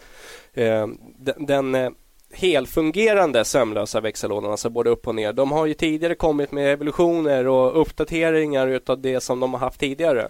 Eh, 0.55 0.87
den, 1.19 1.47
den 1.47 1.75
eh, 1.75 1.91
helfungerande 2.33 3.45
sömlösa 3.45 4.01
växellådan, 4.01 4.51
alltså 4.51 4.71
både 4.71 4.91
upp 4.91 5.09
och 5.09 5.15
ner. 5.15 5.33
De 5.33 5.53
har 5.53 5.67
ju 5.67 5.75
tidigare 5.75 6.15
kommit 6.15 6.53
med 6.53 6.73
evolutioner 6.73 7.47
och 7.47 7.81
uppdateringar 7.81 8.69
utav 8.69 9.01
det 9.01 9.21
som 9.21 9.41
de 9.41 9.53
har 9.53 9.61
haft 9.61 9.81
tidigare. 9.81 10.29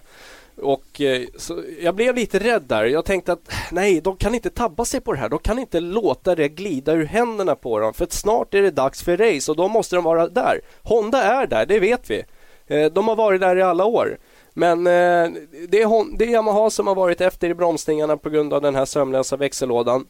Och 0.61 1.01
eh, 1.01 1.21
så 1.37 1.63
jag 1.81 1.95
blev 1.95 2.15
lite 2.15 2.39
rädd 2.39 2.63
där. 2.63 2.85
Jag 2.85 3.05
tänkte 3.05 3.31
att 3.31 3.51
nej, 3.71 4.01
de 4.01 4.17
kan 4.17 4.35
inte 4.35 4.49
tabba 4.49 4.85
sig 4.85 5.01
på 5.01 5.13
det 5.13 5.19
här. 5.19 5.29
De 5.29 5.39
kan 5.39 5.59
inte 5.59 5.79
låta 5.79 6.35
det 6.35 6.49
glida 6.49 6.93
ur 6.93 7.05
händerna 7.05 7.55
på 7.55 7.79
dem. 7.79 7.93
För 7.93 8.07
snart 8.09 8.53
är 8.53 8.61
det 8.61 8.71
dags 8.71 9.03
för 9.03 9.17
race 9.17 9.51
och 9.51 9.57
då 9.57 9.67
måste 9.67 9.95
de 9.95 10.03
vara 10.03 10.27
där. 10.27 10.61
Honda 10.83 11.23
är 11.23 11.47
där, 11.47 11.65
det 11.65 11.79
vet 11.79 12.09
vi. 12.09 12.23
Eh, 12.67 12.85
de 12.85 13.07
har 13.07 13.15
varit 13.15 13.41
där 13.41 13.55
i 13.55 13.61
alla 13.61 13.85
år. 13.85 14.17
Men 14.53 14.87
eh, 14.87 15.31
det, 15.69 15.81
är, 15.81 16.17
det 16.17 16.25
är 16.25 16.29
Yamaha 16.29 16.69
som 16.69 16.87
har 16.87 16.95
varit 16.95 17.21
efter 17.21 17.49
i 17.49 17.53
bromsningarna 17.53 18.17
på 18.17 18.29
grund 18.29 18.53
av 18.53 18.61
den 18.61 18.75
här 18.75 18.85
sömlösa 18.85 19.37
växellådan. 19.37 20.05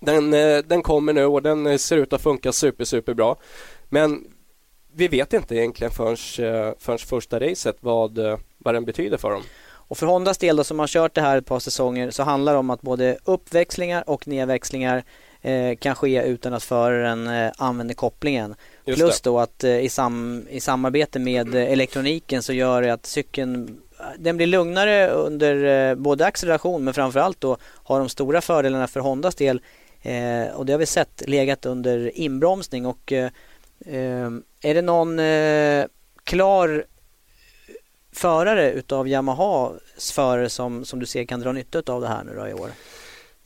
Den, 0.00 0.30
den 0.68 0.82
kommer 0.82 1.12
nu 1.12 1.24
och 1.24 1.42
den 1.42 1.78
ser 1.78 1.96
ut 1.96 2.12
att 2.12 2.22
funka 2.22 2.52
super, 2.52 2.84
super 2.84 3.14
bra. 3.14 3.36
Men 3.88 4.24
vi 4.94 5.08
vet 5.08 5.32
inte 5.32 5.56
egentligen 5.56 5.90
förrän, 5.90 6.16
förrän 6.78 6.98
första 6.98 7.40
racet 7.40 7.76
vad, 7.80 8.18
vad 8.58 8.74
den 8.74 8.84
betyder 8.84 9.16
för 9.16 9.30
dem. 9.30 9.42
Och 9.88 9.98
för 9.98 10.06
Hondas 10.06 10.38
del 10.38 10.56
då, 10.56 10.64
som 10.64 10.78
har 10.78 10.86
kört 10.86 11.14
det 11.14 11.20
här 11.20 11.36
ett 11.36 11.46
par 11.46 11.58
säsonger 11.58 12.10
så 12.10 12.22
handlar 12.22 12.52
det 12.52 12.58
om 12.58 12.70
att 12.70 12.82
både 12.82 13.18
uppväxlingar 13.24 14.10
och 14.10 14.28
nedväxlingar 14.28 15.04
eh, 15.42 15.76
kan 15.76 15.94
ske 15.94 16.22
utan 16.22 16.54
att 16.54 16.62
föraren 16.62 17.26
eh, 17.26 17.52
använder 17.56 17.94
kopplingen. 17.94 18.54
Just 18.84 18.98
Plus 18.98 19.20
det. 19.20 19.30
då 19.30 19.38
att 19.38 19.64
eh, 19.64 19.78
i, 19.78 19.88
sam, 19.88 20.46
i 20.50 20.60
samarbete 20.60 21.18
med 21.18 21.54
eh, 21.54 21.72
elektroniken 21.72 22.42
så 22.42 22.52
gör 22.52 22.82
det 22.82 22.92
att 22.92 23.06
cykeln 23.06 23.80
den 24.18 24.36
blir 24.36 24.46
lugnare 24.46 25.08
under 25.08 25.64
eh, 25.90 25.94
både 25.94 26.26
acceleration 26.26 26.84
men 26.84 26.94
framförallt 26.94 27.40
då 27.40 27.56
har 27.62 27.98
de 27.98 28.08
stora 28.08 28.40
fördelarna 28.40 28.86
för 28.86 29.00
Hondas 29.00 29.34
del 29.34 29.60
eh, 30.02 30.46
och 30.54 30.66
det 30.66 30.72
har 30.72 30.78
vi 30.78 30.86
sett 30.86 31.22
legat 31.26 31.66
under 31.66 32.18
inbromsning 32.18 32.86
och 32.86 33.12
är 34.60 34.74
det 34.74 34.82
någon 34.82 35.20
klar 36.24 36.84
förare 38.12 38.72
utav 38.72 39.08
Yamahas 39.08 40.12
förare 40.12 40.48
som, 40.48 40.84
som 40.84 40.98
du 40.98 41.06
ser 41.06 41.24
kan 41.24 41.40
dra 41.40 41.52
nytta 41.52 41.92
av 41.92 42.00
det 42.00 42.08
här 42.08 42.24
nu 42.24 42.34
då 42.34 42.48
i 42.48 42.54
år? 42.54 42.70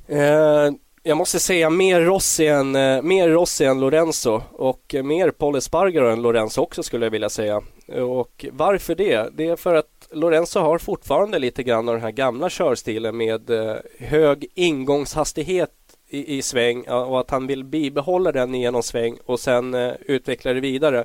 Eh, 0.08 0.72
jag 1.02 1.16
måste 1.16 1.40
säga 1.40 1.70
mer 1.70 2.00
Rossi 2.00 2.46
än, 2.46 2.76
eh, 2.76 3.02
mer 3.02 3.28
Rossi 3.28 3.64
än 3.64 3.80
Lorenzo 3.80 4.42
och 4.52 4.94
mer 5.04 5.30
Paul 5.30 5.56
Espargaro 5.56 6.08
än 6.08 6.22
Lorenzo 6.22 6.60
också 6.60 6.82
skulle 6.82 7.06
jag 7.06 7.10
vilja 7.10 7.28
säga. 7.28 7.62
Och 8.02 8.46
varför 8.52 8.94
det? 8.94 9.28
Det 9.32 9.46
är 9.46 9.56
för 9.56 9.74
att 9.74 10.08
Lorenzo 10.10 10.60
har 10.60 10.78
fortfarande 10.78 11.38
lite 11.38 11.62
grann 11.62 11.88
av 11.88 11.94
den 11.94 12.02
här 12.02 12.10
gamla 12.10 12.48
körstilen 12.50 13.16
med 13.16 13.50
eh, 13.50 13.76
hög 13.98 14.46
ingångshastighet 14.54 15.70
i, 16.08 16.36
i 16.38 16.42
sväng 16.42 16.88
och 16.88 17.20
att 17.20 17.30
han 17.30 17.46
vill 17.46 17.64
bibehålla 17.64 18.32
den 18.32 18.54
genom 18.54 18.82
sväng 18.82 19.18
och 19.26 19.40
sen 19.40 19.74
eh, 19.74 19.92
utveckla 20.00 20.52
det 20.52 20.60
vidare 20.60 21.04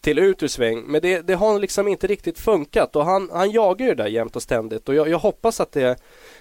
till 0.00 0.18
ut 0.18 0.42
ur 0.42 0.48
sväng. 0.48 0.82
Men 0.86 1.00
det, 1.00 1.20
det, 1.20 1.34
har 1.34 1.58
liksom 1.58 1.88
inte 1.88 2.06
riktigt 2.06 2.38
funkat 2.38 2.96
och 2.96 3.04
han, 3.04 3.30
han 3.32 3.50
jagar 3.50 3.86
ju 3.86 3.94
det 3.94 4.02
där 4.02 4.10
jämt 4.10 4.36
och 4.36 4.42
ständigt 4.42 4.88
och 4.88 4.94
jag, 4.94 5.08
jag 5.08 5.18
hoppas 5.18 5.60
att 5.60 5.72
det 5.72 5.96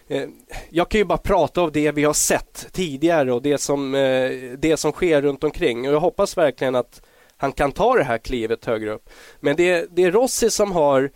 eh, 0.07 0.23
jag 0.69 0.89
kan 0.89 0.99
ju 0.99 1.05
bara 1.05 1.17
prata 1.17 1.61
av 1.61 1.71
det 1.71 1.91
vi 1.91 2.03
har 2.03 2.13
sett 2.13 2.67
tidigare 2.71 3.33
och 3.33 3.41
det 3.41 3.57
som, 3.57 3.95
eh, 3.95 4.31
det 4.57 4.79
som 4.79 4.91
sker 4.91 5.21
runt 5.21 5.43
omkring 5.43 5.87
och 5.87 5.93
jag 5.93 5.99
hoppas 5.99 6.37
verkligen 6.37 6.75
att 6.75 7.01
han 7.37 7.51
kan 7.51 7.71
ta 7.71 7.95
det 7.95 8.03
här 8.03 8.17
klivet 8.17 8.65
högre 8.65 8.91
upp. 8.91 9.09
Men 9.39 9.55
det, 9.55 9.87
det 9.95 10.03
är 10.03 10.11
Rossi 10.11 10.49
som 10.49 10.71
har 10.71 11.11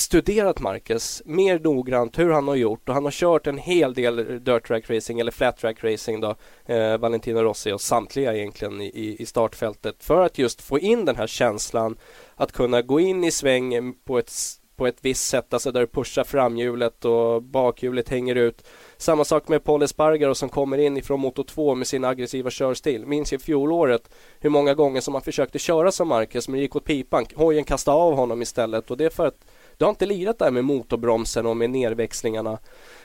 studerat 0.00 0.60
Marcus 0.60 1.22
mer 1.24 1.58
noggrant 1.58 2.18
hur 2.18 2.30
han 2.30 2.48
har 2.48 2.54
gjort 2.54 2.88
och 2.88 2.94
han 2.94 3.04
har 3.04 3.10
kört 3.10 3.46
en 3.46 3.58
hel 3.58 3.94
del 3.94 4.44
dirt 4.44 4.66
track 4.66 4.90
racing 4.90 5.20
eller 5.20 5.32
flat 5.32 5.56
track 5.56 5.84
racing 5.84 6.20
då 6.20 6.36
eh, 6.66 6.98
Valentino 6.98 7.38
Rossi 7.38 7.72
och 7.72 7.80
samtliga 7.80 8.34
egentligen 8.34 8.80
i, 8.80 9.16
i 9.18 9.26
startfältet 9.26 10.04
för 10.04 10.24
att 10.24 10.38
just 10.38 10.62
få 10.62 10.78
in 10.78 11.04
den 11.04 11.16
här 11.16 11.26
känslan 11.26 11.96
att 12.34 12.52
kunna 12.52 12.82
gå 12.82 13.00
in 13.00 13.24
i 13.24 13.30
sväng 13.30 13.94
på 14.04 14.18
ett, 14.18 14.32
på 14.76 14.86
ett 14.86 14.98
visst 15.00 15.28
sätt, 15.28 15.54
alltså 15.54 15.72
där 15.72 15.80
du 15.80 15.86
pushar 15.86 16.24
framhjulet 16.24 17.04
och 17.04 17.42
bakhjulet 17.42 18.08
hänger 18.08 18.34
ut. 18.34 18.66
Samma 18.96 19.24
sak 19.24 19.48
med 19.48 19.64
Paul 19.64 19.82
Espargaro 19.82 20.34
som 20.34 20.48
kommer 20.48 20.78
in 20.78 20.96
ifrån 20.96 21.20
Moto 21.20 21.44
2 21.44 21.74
med 21.74 21.86
sin 21.86 22.04
aggressiva 22.04 22.50
körstil. 22.50 23.06
Minns 23.06 23.32
i 23.32 23.38
fjolåret 23.38 24.10
hur 24.38 24.50
många 24.50 24.74
gånger 24.74 25.00
som 25.00 25.14
han 25.14 25.22
försökte 25.22 25.58
köra 25.58 25.92
som 25.92 26.08
Marcus 26.08 26.48
men 26.48 26.56
det 26.56 26.62
gick 26.62 26.76
åt 26.76 26.84
pipan. 26.84 27.26
Hojen 27.34 27.64
kastade 27.64 27.96
av 27.96 28.14
honom 28.14 28.42
istället 28.42 28.90
och 28.90 28.96
det 28.96 29.04
är 29.04 29.10
för 29.10 29.26
att 29.26 29.44
du 29.80 29.84
har 29.84 29.90
inte 29.90 30.06
lirat 30.06 30.38
där 30.38 30.50
med 30.50 30.64
motorbromsen 30.64 31.46
och 31.46 31.56
med 31.56 31.70
nerväxlingarna 31.70 32.58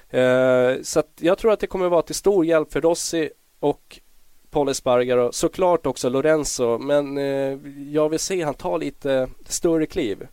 Eh, 0.10 0.82
så 0.82 1.04
jag 1.20 1.38
tror 1.38 1.52
att 1.52 1.60
det 1.60 1.68
kommer 1.68 1.90
vara 1.90 2.02
till 2.02 2.16
stor 2.16 2.46
hjälp 2.46 2.72
för 2.72 2.82
Rossi 2.82 3.30
och 3.60 4.00
Paul 4.50 4.70
Espargaro, 4.70 5.32
såklart 5.32 5.86
också 5.86 6.10
Lorenzo, 6.10 6.78
men 6.78 7.18
eh, 7.18 7.58
jag 7.92 8.10
vill 8.10 8.20
se 8.20 8.44
han 8.44 8.54
ta 8.54 8.78
lite 8.78 9.30
större 9.48 9.86
kliv. 9.86 10.28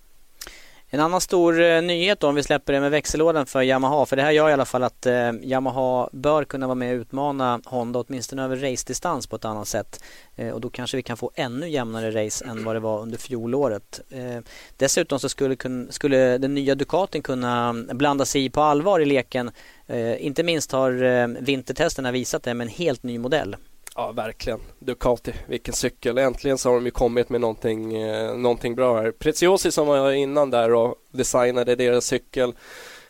En 0.94 1.00
annan 1.00 1.20
stor 1.20 1.60
eh, 1.60 1.82
nyhet 1.82 2.20
då 2.20 2.28
om 2.28 2.34
vi 2.34 2.42
släpper 2.42 2.72
det 2.72 2.80
med 2.80 2.90
växellådan 2.90 3.46
för 3.46 3.62
Yamaha, 3.62 4.06
för 4.06 4.16
det 4.16 4.22
här 4.22 4.30
gör 4.30 4.50
i 4.50 4.52
alla 4.52 4.64
fall 4.64 4.82
att 4.82 5.06
eh, 5.06 5.32
Yamaha 5.42 6.08
bör 6.12 6.44
kunna 6.44 6.66
vara 6.66 6.74
med 6.74 6.94
och 6.94 7.00
utmana 7.00 7.60
Honda 7.64 7.98
åtminstone 7.98 8.42
över 8.42 8.56
racedistans 8.56 9.26
på 9.26 9.36
ett 9.36 9.44
annat 9.44 9.68
sätt. 9.68 10.04
Eh, 10.36 10.48
och 10.48 10.60
då 10.60 10.70
kanske 10.70 10.96
vi 10.96 11.02
kan 11.02 11.16
få 11.16 11.30
ännu 11.34 11.68
jämnare 11.68 12.24
race 12.24 12.44
än 12.44 12.64
vad 12.64 12.76
det 12.76 12.80
var 12.80 13.00
under 13.00 13.18
fjolåret. 13.18 14.00
Eh, 14.10 14.40
dessutom 14.76 15.18
så 15.18 15.28
skulle, 15.28 15.56
kun, 15.56 15.88
skulle 15.90 16.38
den 16.38 16.54
nya 16.54 16.74
Ducatin 16.74 17.22
kunna 17.22 17.74
blanda 17.92 18.24
sig 18.24 18.44
i 18.44 18.50
på 18.50 18.60
allvar 18.60 19.00
i 19.00 19.04
leken. 19.04 19.50
Eh, 19.86 20.26
inte 20.26 20.42
minst 20.42 20.72
har 20.72 21.02
eh, 21.02 21.26
vintertesterna 21.26 22.12
visat 22.12 22.42
det 22.42 22.54
med 22.54 22.64
en 22.64 22.72
helt 22.72 23.02
ny 23.02 23.18
modell. 23.18 23.56
Ja, 23.96 24.12
verkligen. 24.12 24.60
Ducati, 24.78 25.32
vilken 25.46 25.74
cykel. 25.74 26.18
Äntligen 26.18 26.58
så 26.58 26.68
har 26.68 26.74
de 26.74 26.84
ju 26.84 26.90
kommit 26.90 27.28
med 27.28 27.40
någonting, 27.40 27.94
eh, 28.02 28.36
någonting 28.36 28.74
bra 28.74 29.00
här. 29.00 29.10
Preziosi 29.10 29.72
som 29.72 29.86
var 29.86 30.12
innan 30.12 30.50
där 30.50 30.74
och 30.74 30.94
designade 31.10 31.74
deras 31.76 32.04
cykel. 32.04 32.54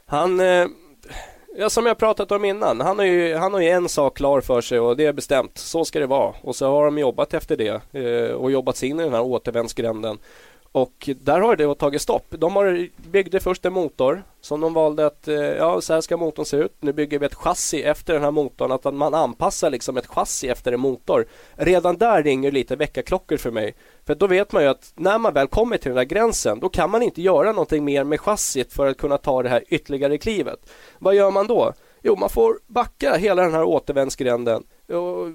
Han, 0.07 0.40
eh, 0.40 0.66
ja, 1.57 1.71
som 1.71 1.87
jag 1.87 1.99
pratat 1.99 2.33
om 2.33 2.45
innan, 2.45 2.81
han 2.81 2.99
har, 2.99 3.07
ju, 3.07 3.35
han 3.35 3.55
har 3.55 3.61
ju 3.61 3.68
en 3.68 3.88
sak 3.88 4.16
klar 4.16 4.40
för 4.40 4.61
sig 4.61 4.81
och 4.81 4.97
det 4.97 5.07
är 5.07 5.12
bestämt. 5.12 5.59
Så 5.59 5.85
ska 5.85 6.01
det 6.01 6.07
vara. 6.07 6.35
Och 6.42 6.57
så 6.57 6.66
har 6.66 6.85
de 6.85 6.99
jobbat 6.99 7.35
efter 7.35 7.57
det 7.57 8.01
eh, 8.01 8.35
och 8.35 8.51
jobbat 8.51 8.77
sig 8.77 8.88
in 8.88 9.01
i 9.01 9.03
den 9.03 9.12
här 9.12 9.23
återvändsgränden. 9.23 10.18
Och 10.73 11.09
där 11.21 11.41
har 11.41 11.57
det 11.57 11.75
tagit 11.75 12.03
stopp. 12.03 12.27
De 12.29 12.57
har 12.57 12.89
byggde 13.11 13.41
först 13.41 13.65
en 13.65 13.73
motor 13.73 14.23
som 14.41 14.61
de 14.61 14.75
valde 14.75 15.07
att, 15.07 15.29
eh, 15.29 15.35
ja 15.35 15.81
så 15.81 15.95
här 15.95 16.01
ska 16.01 16.17
motorn 16.17 16.45
se 16.45 16.57
ut. 16.57 16.75
Nu 16.81 16.93
bygger 16.93 17.19
vi 17.19 17.27
ett 17.27 17.35
chassi 17.35 17.83
efter 17.83 18.15
den 18.15 18.23
här 18.23 18.31
motorn, 18.31 18.73
att 18.73 18.95
man 18.95 19.15
anpassar 19.15 19.71
liksom 19.71 19.97
ett 19.97 20.07
chassi 20.07 20.49
efter 20.49 20.73
en 20.73 20.81
motor. 20.81 21.27
Redan 21.53 21.99
där 21.99 22.23
ringer 22.23 22.51
lite 22.53 22.77
väckarklockor 22.77 23.37
för 23.37 23.51
mig. 23.51 23.75
För 24.07 24.15
då 24.15 24.27
vet 24.27 24.53
man 24.53 24.63
ju 24.63 24.69
att 24.69 24.93
när 24.97 25.19
man 25.19 25.35
väl 25.35 25.47
kommer 25.47 25.77
till 25.77 25.89
den 25.89 25.97
där 25.97 26.05
gränsen, 26.05 26.61
då 26.61 26.69
kan 26.69 26.91
man 26.91 27.03
inte 27.03 27.23
göra 27.23 27.53
någonting 27.53 27.85
mer 27.85 28.05
med 28.05 28.21
chassit 28.21 28.73
för 28.73 28.87
att 28.87 28.99
kunna 28.99 29.19
ta 29.19 29.43
det 29.43 29.49
här 29.49 29.65
ytterligare 29.69 30.19
klivet. 30.19 30.71
Vad 30.99 31.15
gör 31.15 31.31
man 31.31 31.47
då? 31.47 31.73
Jo, 32.03 32.17
man 32.17 32.31
får 32.31 32.59
backa 32.67 33.17
hela 33.17 33.43
den 33.43 33.55
här 33.55 33.65
återvändsgränden. 33.65 34.63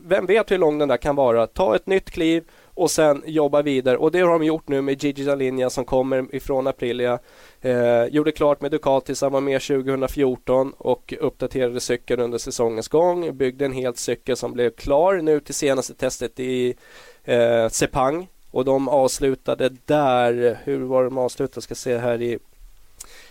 Vem 0.04 0.26
vet 0.26 0.52
hur 0.52 0.58
lång 0.58 0.78
den 0.78 0.88
där 0.88 0.97
kan 0.97 1.15
vara? 1.15 1.47
Ta 1.47 1.76
ett 1.76 1.88
nytt 1.88 2.12
kliv 2.12 2.43
och 2.77 2.91
sen 2.91 3.23
jobba 3.25 3.61
vidare. 3.61 3.97
Och 3.97 4.11
det 4.11 4.19
har 4.19 4.31
de 4.31 4.43
gjort 4.43 4.69
nu 4.69 4.81
med 4.81 5.03
Gigi 5.03 5.23
Dalinja 5.23 5.69
som 5.69 5.85
kommer 5.85 6.35
ifrån 6.35 6.67
Aprilia. 6.67 7.19
Eh, 7.61 8.05
gjorde 8.05 8.31
klart 8.31 8.61
med 8.61 8.71
Ducati, 8.71 9.13
han 9.21 9.31
var 9.31 9.41
med 9.41 9.61
2014 9.61 10.73
och 10.77 11.13
uppdaterade 11.19 11.79
cykeln 11.79 12.21
under 12.21 12.37
säsongens 12.37 12.87
gång. 12.87 13.37
Byggde 13.37 13.65
en 13.65 13.73
hel 13.73 13.95
cykel 13.95 14.37
som 14.37 14.53
blev 14.53 14.69
klar 14.69 15.15
nu 15.15 15.39
till 15.39 15.55
senaste 15.55 15.93
testet 15.93 16.39
i 16.39 16.75
eh, 17.23 17.69
Sepang. 17.69 18.27
Och 18.51 18.65
de 18.65 18.87
avslutade 18.87 19.69
där, 19.85 20.59
hur 20.63 20.79
var 20.79 21.03
de 21.03 21.17
avslutade? 21.17 21.61
Ska 21.61 21.75
se 21.75 21.97
här 21.97 22.21
i 22.21 22.39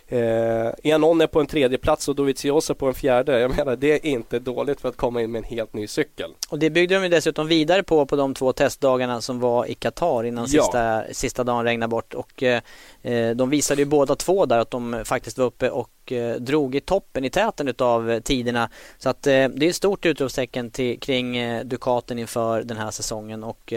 Eh, 0.08 0.72
Enon 0.82 1.20
är 1.20 1.26
på 1.26 1.40
en 1.40 1.46
tredje 1.46 1.78
plats 1.78 2.08
och 2.08 2.14
Dovizioso 2.14 2.74
på 2.74 2.86
en 2.86 2.94
fjärde. 2.94 3.40
Jag 3.40 3.56
menar 3.56 3.76
det 3.76 3.92
är 3.92 4.06
inte 4.06 4.38
dåligt 4.38 4.80
för 4.80 4.88
att 4.88 4.96
komma 4.96 5.22
in 5.22 5.32
med 5.32 5.38
en 5.38 5.44
helt 5.44 5.74
ny 5.74 5.86
cykel. 5.86 6.34
Och 6.48 6.58
det 6.58 6.70
byggde 6.70 6.94
de 6.94 7.02
ju 7.02 7.08
dessutom 7.08 7.46
vidare 7.46 7.82
på 7.82 8.06
på 8.06 8.16
de 8.16 8.34
två 8.34 8.52
testdagarna 8.52 9.20
som 9.20 9.40
var 9.40 9.66
i 9.66 9.74
Qatar 9.74 10.24
innan 10.24 10.46
ja. 10.48 10.62
sista, 10.62 11.02
sista 11.12 11.44
dagen 11.44 11.64
regnade 11.64 11.90
bort. 11.90 12.14
Och 12.14 12.42
eh, 12.42 12.62
eh, 13.02 13.30
de 13.30 13.50
visade 13.50 13.82
ju 13.82 13.86
båda 13.86 14.16
två 14.16 14.46
där 14.46 14.58
att 14.58 14.70
de 14.70 15.02
faktiskt 15.04 15.38
var 15.38 15.46
uppe 15.46 15.70
och 15.70 16.12
eh, 16.12 16.36
drog 16.36 16.74
i 16.74 16.80
toppen 16.80 17.24
i 17.24 17.30
täten 17.30 17.68
utav 17.68 18.20
tiderna. 18.20 18.70
Så 18.98 19.08
att 19.08 19.26
eh, 19.26 19.48
det 19.48 19.66
är 19.66 19.68
ett 19.68 19.76
stort 19.76 20.06
utropstecken 20.06 20.70
kring 21.00 21.36
eh, 21.36 21.64
Ducaten 21.64 22.18
inför 22.18 22.62
den 22.62 22.76
här 22.76 22.90
säsongen 22.90 23.44
och 23.44 23.72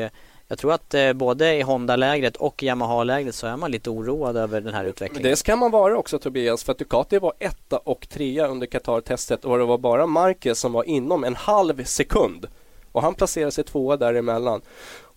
jag 0.52 0.58
tror 0.58 0.74
att 0.74 0.94
eh, 0.94 1.14
både 1.14 1.56
i 1.56 1.62
Honda-lägret 1.62 2.38
och 2.38 2.64
Yamaha-lägret 2.64 3.36
så 3.36 3.48
är 3.48 3.58
man 3.58 3.72
lite 3.72 3.90
oroad 3.90 4.38
över 4.38 4.62
den 4.62 4.74
här 4.74 4.86
utvecklingen. 4.86 5.32
Det 5.32 5.36
ska 5.36 5.56
man 5.56 5.72
vara 5.72 5.98
också 5.98 6.20
Tobias, 6.20 6.64
för 6.64 6.72
att 6.72 6.78
Ducati 6.78 7.20
var 7.20 7.34
etta 7.40 7.78
och 7.78 8.10
trea 8.10 8.48
under 8.48 8.68
Qatar-testet 8.68 9.46
och 9.46 9.58
det 9.58 9.66
var 9.66 9.78
bara 9.78 10.06
Marquez 10.06 10.60
som 10.60 10.72
var 10.74 10.84
inom 10.84 11.24
en 11.24 11.36
halv 11.36 11.84
sekund. 11.84 12.48
Och 12.92 13.02
han 13.02 13.14
placerade 13.16 13.52
sig 13.52 13.64
tvåa 13.64 13.98
däremellan. 13.98 14.62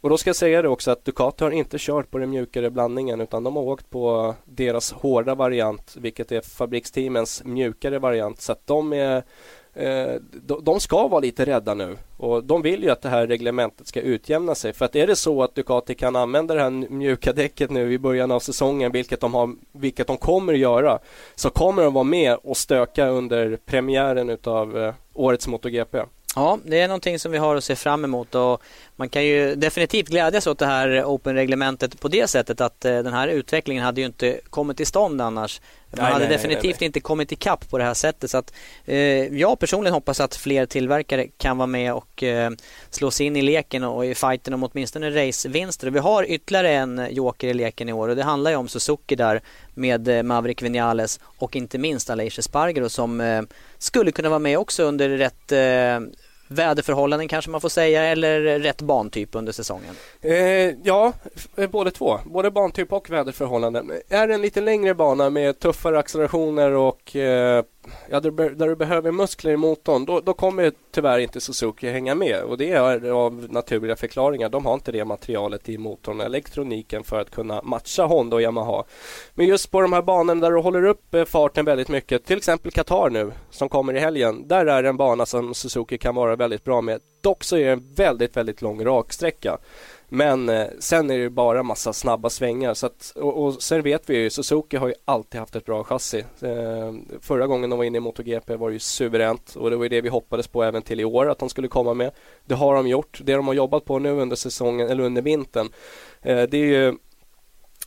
Och 0.00 0.10
då 0.10 0.18
ska 0.18 0.28
jag 0.28 0.36
säga 0.36 0.62
det 0.62 0.68
också 0.68 0.90
att 0.90 1.04
Ducati 1.04 1.44
har 1.44 1.50
inte 1.50 1.76
kört 1.80 2.10
på 2.10 2.18
den 2.18 2.30
mjukare 2.30 2.70
blandningen 2.70 3.20
utan 3.20 3.44
de 3.44 3.56
har 3.56 3.62
åkt 3.62 3.90
på 3.90 4.34
deras 4.44 4.92
hårda 4.92 5.34
variant, 5.34 5.96
vilket 5.96 6.32
är 6.32 6.40
fabriksteamens 6.40 7.42
mjukare 7.44 7.98
variant. 7.98 8.40
Så 8.40 8.52
att 8.52 8.66
de 8.66 8.92
är 8.92 9.22
Eh, 9.74 10.14
de 10.62 10.80
ska 10.80 11.08
vara 11.08 11.20
lite 11.20 11.44
rädda 11.44 11.74
nu 11.74 11.96
och 12.16 12.44
de 12.44 12.62
vill 12.62 12.82
ju 12.82 12.90
att 12.90 13.02
det 13.02 13.08
här 13.08 13.26
reglementet 13.26 13.86
ska 13.86 14.00
utjämna 14.00 14.54
sig. 14.54 14.72
För 14.72 14.84
att 14.84 14.96
är 14.96 15.06
det 15.06 15.16
så 15.16 15.42
att 15.42 15.54
Ducati 15.54 15.94
kan 15.94 16.16
använda 16.16 16.54
det 16.54 16.60
här 16.60 16.70
mjuka 16.70 17.32
däcket 17.32 17.70
nu 17.70 17.92
i 17.92 17.98
början 17.98 18.30
av 18.30 18.40
säsongen, 18.40 18.92
vilket 18.92 19.20
de, 19.20 19.34
har, 19.34 19.54
vilket 19.72 20.06
de 20.06 20.16
kommer 20.16 20.52
att 20.52 20.58
göra, 20.58 20.98
så 21.34 21.50
kommer 21.50 21.82
de 21.82 21.94
vara 21.94 22.04
med 22.04 22.38
och 22.42 22.56
stöka 22.56 23.08
under 23.08 23.56
premiären 23.56 24.30
utav 24.30 24.78
eh, 24.78 24.94
årets 25.14 25.46
MotoGP. 25.48 25.98
Ja, 26.36 26.58
det 26.64 26.80
är 26.80 26.88
någonting 26.88 27.18
som 27.18 27.32
vi 27.32 27.38
har 27.38 27.56
att 27.56 27.64
se 27.64 27.76
fram 27.76 28.04
emot 28.04 28.34
och 28.34 28.62
man 28.96 29.08
kan 29.08 29.24
ju 29.24 29.54
definitivt 29.54 30.08
glädjas 30.08 30.46
åt 30.46 30.58
det 30.58 30.66
här 30.66 31.04
Open-reglementet 31.04 32.00
på 32.00 32.08
det 32.08 32.30
sättet 32.30 32.60
att 32.60 32.84
eh, 32.84 32.92
den 32.92 33.12
här 33.12 33.28
utvecklingen 33.28 33.84
hade 33.84 34.00
ju 34.00 34.06
inte 34.06 34.40
kommit 34.50 34.76
till 34.76 34.86
stånd 34.86 35.20
annars 35.20 35.60
man 35.96 36.04
nej, 36.04 36.12
hade 36.12 36.24
nej, 36.24 36.36
definitivt 36.36 36.80
nej, 36.80 36.86
inte 36.86 37.00
kommit 37.00 37.32
ikapp 37.32 37.70
på 37.70 37.78
det 37.78 37.84
här 37.84 37.94
sättet 37.94 38.30
så 38.30 38.38
att 38.38 38.52
eh, 38.84 38.96
jag 39.38 39.58
personligen 39.58 39.94
hoppas 39.94 40.20
att 40.20 40.36
fler 40.36 40.66
tillverkare 40.66 41.26
kan 41.36 41.58
vara 41.58 41.66
med 41.66 41.94
och 41.94 42.22
eh, 42.22 42.50
slå 42.90 43.10
sig 43.10 43.26
in 43.26 43.36
i 43.36 43.42
leken 43.42 43.84
och 43.84 44.06
i 44.06 44.14
fighten 44.14 44.54
om 44.54 44.62
åtminstone 44.62 45.10
racevinster. 45.10 45.90
Vi 45.90 45.98
har 45.98 46.24
ytterligare 46.30 46.70
en 46.70 47.06
joker 47.10 47.48
i 47.48 47.54
leken 47.54 47.88
i 47.88 47.92
år 47.92 48.08
och 48.08 48.16
det 48.16 48.22
handlar 48.22 48.50
ju 48.50 48.56
om 48.56 48.68
Suzuki 48.68 49.16
där 49.16 49.42
med 49.74 50.08
eh, 50.08 50.22
Maverick 50.22 50.62
Vinales 50.62 51.20
och 51.38 51.56
inte 51.56 51.78
minst 51.78 52.10
Aleix 52.10 52.44
Spargaro 52.44 52.88
som 52.88 53.20
eh, 53.20 53.42
skulle 53.78 54.12
kunna 54.12 54.28
vara 54.28 54.38
med 54.38 54.58
också 54.58 54.82
under 54.82 55.08
rätt 55.08 55.52
eh, 55.52 56.12
väderförhållanden 56.52 57.28
kanske 57.28 57.50
man 57.50 57.60
får 57.60 57.68
säga 57.68 58.02
eller 58.02 58.40
rätt 58.40 58.82
bantyp 58.82 59.28
under 59.32 59.52
säsongen? 59.52 59.94
Eh, 60.20 60.34
ja, 60.82 61.12
eh, 61.56 61.70
både 61.70 61.90
två. 61.90 62.18
Både 62.24 62.50
bantyp 62.50 62.92
och 62.92 63.10
väderförhållanden. 63.10 63.92
Är 64.08 64.28
det 64.28 64.34
en 64.34 64.42
lite 64.42 64.60
längre 64.60 64.94
bana 64.94 65.30
med 65.30 65.58
tuffare 65.58 65.98
accelerationer 65.98 66.70
och 66.70 67.16
eh, 67.16 67.64
ja, 68.10 68.20
där, 68.20 68.30
där, 68.30 68.68
du 68.68 68.76
behöver 68.76 69.12
muskler 69.12 69.52
i 69.52 69.56
motorn, 69.56 70.04
då, 70.04 70.20
då 70.20 70.34
kommer 70.34 70.72
tyvärr 70.90 71.18
inte 71.18 71.40
Suzuki 71.40 71.90
hänga 71.90 72.14
med. 72.14 72.42
Och 72.42 72.58
det 72.58 72.72
är 72.72 73.10
av 73.10 73.46
naturliga 73.50 73.96
förklaringar. 73.96 74.48
De 74.48 74.66
har 74.66 74.74
inte 74.74 74.92
det 74.92 75.04
materialet 75.04 75.68
i 75.68 75.78
motorn, 75.78 76.20
elektroniken 76.20 77.04
för 77.04 77.20
att 77.20 77.30
kunna 77.30 77.62
matcha 77.62 78.04
Honda 78.04 78.36
och 78.36 78.42
Yamaha. 78.42 78.84
Men 79.34 79.46
just 79.46 79.70
på 79.70 79.80
de 79.80 79.92
här 79.92 80.02
banorna 80.02 80.40
där 80.40 80.50
du 80.50 80.60
håller 80.60 80.84
upp 80.84 81.14
eh, 81.14 81.24
farten 81.24 81.64
väldigt 81.64 81.88
mycket, 81.88 82.24
till 82.24 82.38
exempel 82.38 82.72
Qatar 82.72 83.10
nu 83.10 83.32
som 83.50 83.68
kommer 83.68 83.94
i 83.94 83.98
helgen. 83.98 84.48
Där 84.48 84.66
är 84.66 84.82
det 84.82 84.88
en 84.88 84.96
bana 84.96 85.26
som 85.26 85.54
Suzuki 85.54 85.98
kan 85.98 86.14
vara 86.14 86.36
väldigt 86.36 86.64
bra 86.64 86.80
med. 86.80 87.00
Dock 87.20 87.44
så 87.44 87.56
är 87.56 87.64
det 87.64 87.72
en 87.72 87.94
väldigt, 87.94 88.36
väldigt 88.36 88.62
lång 88.62 88.84
raksträcka. 88.84 89.58
Men 90.14 90.48
eh, 90.48 90.66
sen 90.78 91.10
är 91.10 91.18
det 91.18 91.30
bara 91.30 91.62
massa 91.62 91.92
snabba 91.92 92.30
svängar. 92.30 92.74
Så 92.74 92.86
att, 92.86 93.12
och, 93.16 93.44
och 93.44 93.62
sen 93.62 93.82
vet 93.82 94.10
vi 94.10 94.16
ju, 94.16 94.30
Suzuki 94.30 94.76
har 94.76 94.88
ju 94.88 94.94
alltid 95.04 95.40
haft 95.40 95.56
ett 95.56 95.64
bra 95.64 95.84
chassi. 95.84 96.24
Eh, 96.40 96.92
förra 97.20 97.46
gången 97.46 97.70
de 97.70 97.76
var 97.76 97.84
inne 97.84 97.98
i 97.98 98.00
MotoGP 98.00 98.56
var 98.56 98.68
det 98.68 98.72
ju 98.72 98.78
suveränt 98.78 99.56
och 99.56 99.70
det 99.70 99.76
var 99.76 99.84
ju 99.84 99.88
det 99.88 100.00
vi 100.00 100.08
hoppades 100.08 100.48
på 100.48 100.62
även 100.62 100.82
till 100.82 101.00
i 101.00 101.04
år 101.04 101.30
att 101.30 101.38
de 101.38 101.48
skulle 101.48 101.68
komma 101.68 101.94
med. 101.94 102.10
Det 102.44 102.54
har 102.54 102.74
de 102.74 102.88
gjort. 102.88 103.20
Det 103.24 103.34
de 103.34 103.46
har 103.46 103.54
jobbat 103.54 103.84
på 103.84 103.98
nu 103.98 104.10
under 104.10 104.36
säsongen, 104.36 104.88
eller 104.88 105.04
under 105.04 105.22
vintern, 105.22 105.68
eh, 106.22 106.42
det 106.42 106.56
är 106.56 106.66
ju 106.66 106.94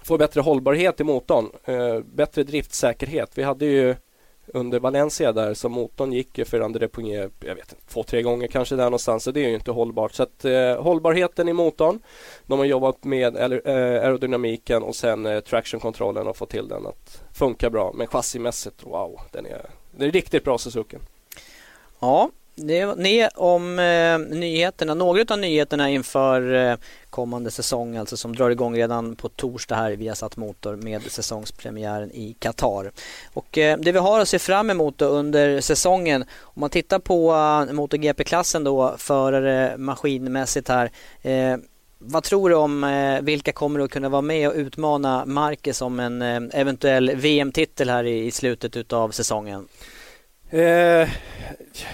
få 0.03 0.17
bättre 0.17 0.41
hållbarhet 0.41 0.99
i 0.99 1.03
motorn, 1.03 1.49
eh, 1.65 1.99
bättre 1.99 2.43
driftsäkerhet. 2.43 3.31
Vi 3.35 3.43
hade 3.43 3.65
ju 3.65 3.95
under 4.47 4.79
Valencia 4.79 5.31
där 5.31 5.53
så 5.53 5.69
motorn 5.69 6.13
gick 6.13 6.37
ju 6.37 6.45
för 6.45 6.61
André 6.61 6.87
Pugné, 6.87 7.15
jag 7.39 7.55
vet 7.55 7.71
inte, 7.71 7.75
två, 7.87 8.03
tre 8.03 8.21
gånger 8.21 8.47
kanske 8.47 8.75
där 8.75 8.83
någonstans. 8.83 9.23
Så 9.23 9.31
det 9.31 9.45
är 9.45 9.49
ju 9.49 9.55
inte 9.55 9.71
hållbart. 9.71 10.13
Så 10.13 10.23
att 10.23 10.45
eh, 10.45 10.81
hållbarheten 10.83 11.49
i 11.49 11.53
motorn, 11.53 11.99
de 12.45 12.59
har 12.59 12.65
jobbat 12.65 13.03
med 13.03 13.35
eh, 13.37 13.43
aerodynamiken 14.03 14.83
och 14.83 14.95
sen 14.95 15.25
eh, 15.25 15.39
tractionkontrollen 15.39 16.27
och 16.27 16.37
fått 16.37 16.49
till 16.49 16.67
den 16.67 16.87
att 16.87 17.21
funka 17.33 17.69
bra. 17.69 17.91
Men 17.95 18.07
chassimässigt, 18.07 18.83
wow, 18.83 19.19
den 19.31 19.45
är, 19.45 19.69
den 19.91 20.07
är 20.07 20.11
riktigt 20.11 20.43
bra 20.43 20.57
Suzuki. 20.57 20.97
Ja, 21.99 22.29
det 22.55 22.85
var 22.85 23.39
om 23.39 23.79
eh, 23.79 24.19
nyheterna, 24.19 24.93
några 24.93 25.33
av 25.33 25.39
nyheterna 25.39 25.89
inför 25.89 26.53
eh, 26.53 26.77
kommande 27.09 27.51
säsong, 27.51 27.97
alltså 27.97 28.17
som 28.17 28.35
drar 28.35 28.49
igång 28.49 28.75
redan 28.77 29.15
på 29.15 29.29
torsdag 29.29 29.75
här 29.75 29.91
via 29.91 30.15
Satt 30.15 30.37
Motor 30.37 30.75
med 30.75 31.01
säsongspremiären 31.01 32.11
i 32.11 32.35
Qatar. 32.39 32.91
Och 33.33 33.57
eh, 33.57 33.77
det 33.77 33.91
vi 33.91 33.99
har 33.99 34.19
att 34.19 34.29
se 34.29 34.39
fram 34.39 34.69
emot 34.69 35.01
under 35.01 35.61
säsongen, 35.61 36.21
om 36.41 36.59
man 36.59 36.69
tittar 36.69 36.99
på 36.99 37.31
eh, 37.31 37.73
MotoGP-klassen 37.73 38.63
då, 38.63 38.95
förare 38.97 39.77
maskinmässigt 39.77 40.69
här. 40.69 40.91
Eh, 41.21 41.57
vad 41.97 42.23
tror 42.23 42.49
du 42.49 42.55
om 42.55 42.83
eh, 42.83 43.21
vilka 43.21 43.51
kommer 43.51 43.79
att 43.79 43.91
kunna 43.91 44.09
vara 44.09 44.21
med 44.21 44.49
och 44.49 44.55
utmana 44.55 45.25
Marquez 45.25 45.81
om 45.81 45.99
en 45.99 46.21
eh, 46.21 46.59
eventuell 46.61 47.15
VM-titel 47.15 47.89
här 47.89 48.03
i, 48.03 48.25
i 48.25 48.31
slutet 48.31 48.77
utav 48.77 49.09
säsongen? 49.11 49.67
Eh, 50.55 51.09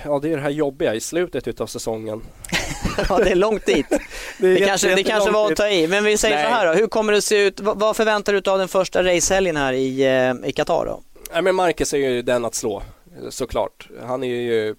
ja, 0.04 0.20
det 0.22 0.30
är 0.32 0.36
det 0.36 0.42
här 0.42 0.50
jobbiga 0.50 0.96
i 0.96 1.00
slutet 1.00 1.62
av 1.62 1.68
säsongen. 1.68 2.22
ja, 3.10 3.18
det 3.18 3.30
är 3.30 3.36
långt 3.36 3.66
dit. 3.66 3.86
det, 4.40 4.54
det 4.54 4.66
kanske, 4.66 4.96
det 4.96 5.04
kanske 5.04 5.32
var 5.32 5.52
att 5.52 5.58
ta 5.58 5.70
i. 5.70 5.88
Men 5.88 6.04
vi 6.04 6.18
säger 6.18 6.36
Nej. 6.36 6.46
så 6.46 6.52
här 6.52 6.68
då, 6.68 6.74
hur 6.74 6.88
kommer 6.88 7.14
det 7.14 7.22
se 7.22 7.46
ut? 7.46 7.60
Vad 7.60 7.96
förväntar 7.96 8.34
du 8.34 8.42
dig 8.42 8.52
av 8.52 8.60
den 8.60 8.68
första 8.68 9.04
racehelgen 9.04 9.58
här 9.58 9.74
i, 9.74 10.02
eh, 10.04 10.50
i 10.50 10.52
Qatar 10.52 10.86
då? 10.86 11.02
Nej, 11.34 11.42
men 11.42 11.56
Marcus 11.56 11.94
är 11.94 11.98
ju 11.98 12.22
den 12.22 12.46
att 12.46 12.56
slå, 12.56 12.84
såklart. 13.30 13.90
Han 14.04 14.24
är 14.24 14.28
ju, 14.28 14.76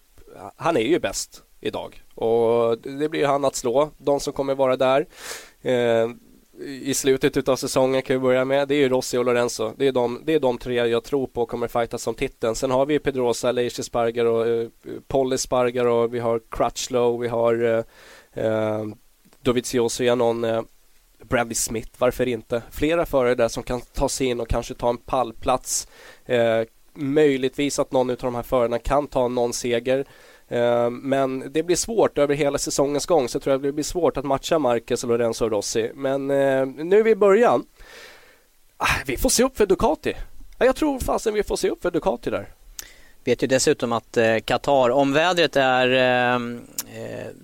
han 0.57 0.77
är 0.77 0.81
ju 0.81 0.99
bäst 0.99 1.43
idag 1.61 2.03
och 2.15 2.79
det 2.79 3.09
blir 3.09 3.27
han 3.27 3.45
att 3.45 3.57
slå. 3.57 3.91
De 3.99 4.21
som 4.21 4.33
kommer 4.33 4.55
vara 4.55 4.77
där. 4.77 5.07
Eh, 5.63 6.09
i 6.61 6.95
slutet 6.95 7.49
av 7.49 7.57
säsongen 7.57 8.03
kan 8.03 8.17
vi 8.17 8.21
börja 8.21 8.45
med. 8.45 8.69
Det 8.69 8.75
är 8.75 8.79
ju 8.79 8.89
Rossi 8.89 9.19
och 9.19 9.25
Lorenzo. 9.25 9.73
Det 9.77 9.87
är 9.87 9.93
de, 9.93 10.21
det 10.25 10.35
är 10.35 10.41
de 10.41 10.59
tre 10.59 10.75
jag 10.75 11.05
tror 11.05 11.27
på 11.27 11.47
kommer 11.47 11.69
fightas 11.69 12.07
om 12.07 12.15
titeln. 12.15 12.55
Sen 12.55 12.71
har 12.71 12.87
vi 12.87 12.99
Pedrosa, 12.99 13.53
Leishi 13.53 13.83
Spargar 13.83 14.25
och 14.25 14.49
eh, 14.49 14.69
Polly 15.09 15.39
Spargar 15.39 15.87
och 15.87 16.15
vi 16.15 16.19
har 16.19 16.41
Crutchlow, 16.51 17.21
vi 17.21 17.29
har 17.29 17.85
eh, 18.35 18.45
uh, 18.45 18.95
Dovizioso, 19.43 20.05
Janon, 20.05 20.45
eh, 20.45 20.63
Bradley 21.23 21.55
Smith, 21.55 21.91
varför 21.99 22.29
inte? 22.29 22.63
Flera 22.71 23.07
förare 23.07 23.35
där 23.35 23.49
som 23.49 23.63
kan 23.63 23.81
ta 23.81 24.09
sig 24.09 24.27
in 24.27 24.41
och 24.41 24.49
kanske 24.49 24.75
ta 24.75 24.91
en 24.91 24.97
pallplats. 24.97 25.89
Eh, 26.25 26.63
möjligtvis 26.95 27.79
att 27.79 27.93
någon 27.93 28.11
av 28.11 28.17
de 28.17 28.35
här 28.35 28.43
förarna 28.43 28.79
kan 28.79 29.07
ta 29.07 29.29
någon 29.29 29.53
seger. 29.53 30.05
Eh, 30.53 30.91
men 30.91 31.53
det 31.53 31.63
blir 31.63 31.77
svårt 31.77 32.19
över 32.19 32.35
hela 32.35 32.59
säsongens 32.59 33.07
gång 33.07 33.29
så 33.29 33.37
jag 33.37 33.43
tror 33.43 33.53
jag 33.53 33.63
det 33.63 33.73
blir 33.73 33.85
svårt 33.85 34.17
att 34.17 34.25
matcha 34.25 34.59
Marquez 34.59 35.05
och 35.05 35.11
Lorenzo 35.11 35.49
Rossi. 35.49 35.91
Men 35.95 36.31
eh, 36.31 36.67
nu 36.67 36.99
är 36.99 37.03
vi 37.03 37.11
i 37.11 37.17
början. 37.17 37.65
Ah, 38.77 39.03
vi 39.07 39.17
får 39.17 39.29
se 39.29 39.43
upp 39.43 39.57
för 39.57 39.67
Ducati. 39.67 40.15
Jag 40.59 40.77
tror 40.77 40.99
fasen 40.99 41.35
vi 41.35 41.43
får 41.43 41.57
se 41.57 41.71
upp 41.71 41.83
för 41.83 41.91
Ducati 41.91 42.31
där. 42.31 42.49
Vet 43.25 43.43
ju 43.43 43.47
dessutom 43.47 43.93
att 43.93 44.17
eh, 44.17 44.39
Qatar, 44.39 44.91
om 44.91 45.13
vädret 45.13 45.57
är 45.57 45.89
eh, 46.35 46.41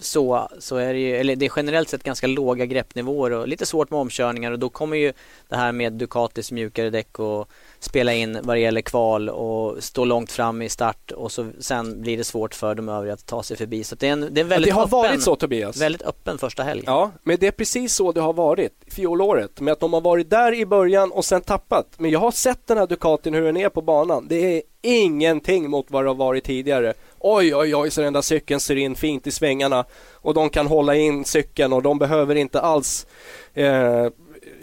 så, 0.00 0.48
så 0.58 0.76
är 0.76 0.94
det 0.94 1.00
ju, 1.00 1.16
eller 1.16 1.36
det 1.36 1.46
är 1.46 1.52
generellt 1.56 1.88
sett 1.88 2.02
ganska 2.02 2.26
låga 2.26 2.66
greppnivåer 2.66 3.30
och 3.30 3.48
lite 3.48 3.66
svårt 3.66 3.90
med 3.90 4.00
omkörningar 4.00 4.52
och 4.52 4.58
då 4.58 4.68
kommer 4.68 4.96
ju 4.96 5.12
det 5.48 5.56
här 5.56 5.72
med 5.72 5.92
Ducatis 5.92 6.52
mjukare 6.52 6.90
däck 6.90 7.18
och 7.18 7.48
spela 7.80 8.12
in 8.12 8.38
vad 8.42 8.56
det 8.56 8.60
gäller 8.60 8.80
kval 8.80 9.28
och 9.28 9.84
stå 9.84 10.04
långt 10.04 10.32
fram 10.32 10.62
i 10.62 10.68
start 10.68 11.10
och 11.10 11.32
så 11.32 11.50
sen 11.58 12.00
blir 12.00 12.16
det 12.16 12.24
svårt 12.24 12.54
för 12.54 12.74
de 12.74 12.88
övriga 12.88 13.14
att 13.14 13.26
ta 13.26 13.42
sig 13.42 13.56
förbi. 13.56 13.84
Så 13.84 13.94
det 13.94 14.08
är 14.08 14.12
en, 14.12 14.20
det 14.20 14.40
är 14.40 14.42
en 14.42 14.48
väldigt, 14.48 14.70
det 14.70 14.74
har 14.74 14.82
öppen, 14.82 14.98
varit 14.98 15.22
så, 15.22 15.36
Tobias. 15.36 15.76
väldigt 15.76 16.02
öppen 16.02 16.38
första 16.38 16.62
helg. 16.62 16.82
Ja, 16.86 17.10
men 17.22 17.36
det 17.40 17.46
är 17.46 17.50
precis 17.50 17.94
så 17.94 18.12
det 18.12 18.20
har 18.20 18.32
varit 18.32 18.72
fjolåret 18.86 19.60
med 19.60 19.72
att 19.72 19.80
de 19.80 19.92
har 19.92 20.00
varit 20.00 20.30
där 20.30 20.54
i 20.54 20.66
början 20.66 21.12
och 21.12 21.24
sen 21.24 21.40
tappat. 21.40 21.86
Men 21.96 22.10
jag 22.10 22.20
har 22.20 22.30
sett 22.30 22.66
den 22.66 22.78
här 22.78 22.86
Ducatin 22.86 23.34
hur 23.34 23.42
den 23.42 23.56
är 23.56 23.68
på 23.68 23.82
banan. 23.82 24.26
Det 24.28 24.56
är 24.56 24.62
ingenting 24.82 25.70
mot 25.70 25.90
vad 25.90 26.04
det 26.04 26.10
har 26.10 26.14
varit 26.14 26.44
tidigare. 26.44 26.94
Oj, 27.18 27.54
oj, 27.54 27.76
oj, 27.76 27.90
så 27.90 28.00
den 28.00 28.12
där 28.12 28.22
cykeln 28.22 28.60
ser 28.60 28.76
in 28.76 28.94
fint 28.94 29.26
i 29.26 29.30
svängarna 29.30 29.84
och 30.12 30.34
de 30.34 30.50
kan 30.50 30.66
hålla 30.66 30.94
in 30.94 31.24
cykeln 31.24 31.72
och 31.72 31.82
de 31.82 31.98
behöver 31.98 32.34
inte 32.34 32.60
alls 32.60 33.06
eh, 33.54 34.06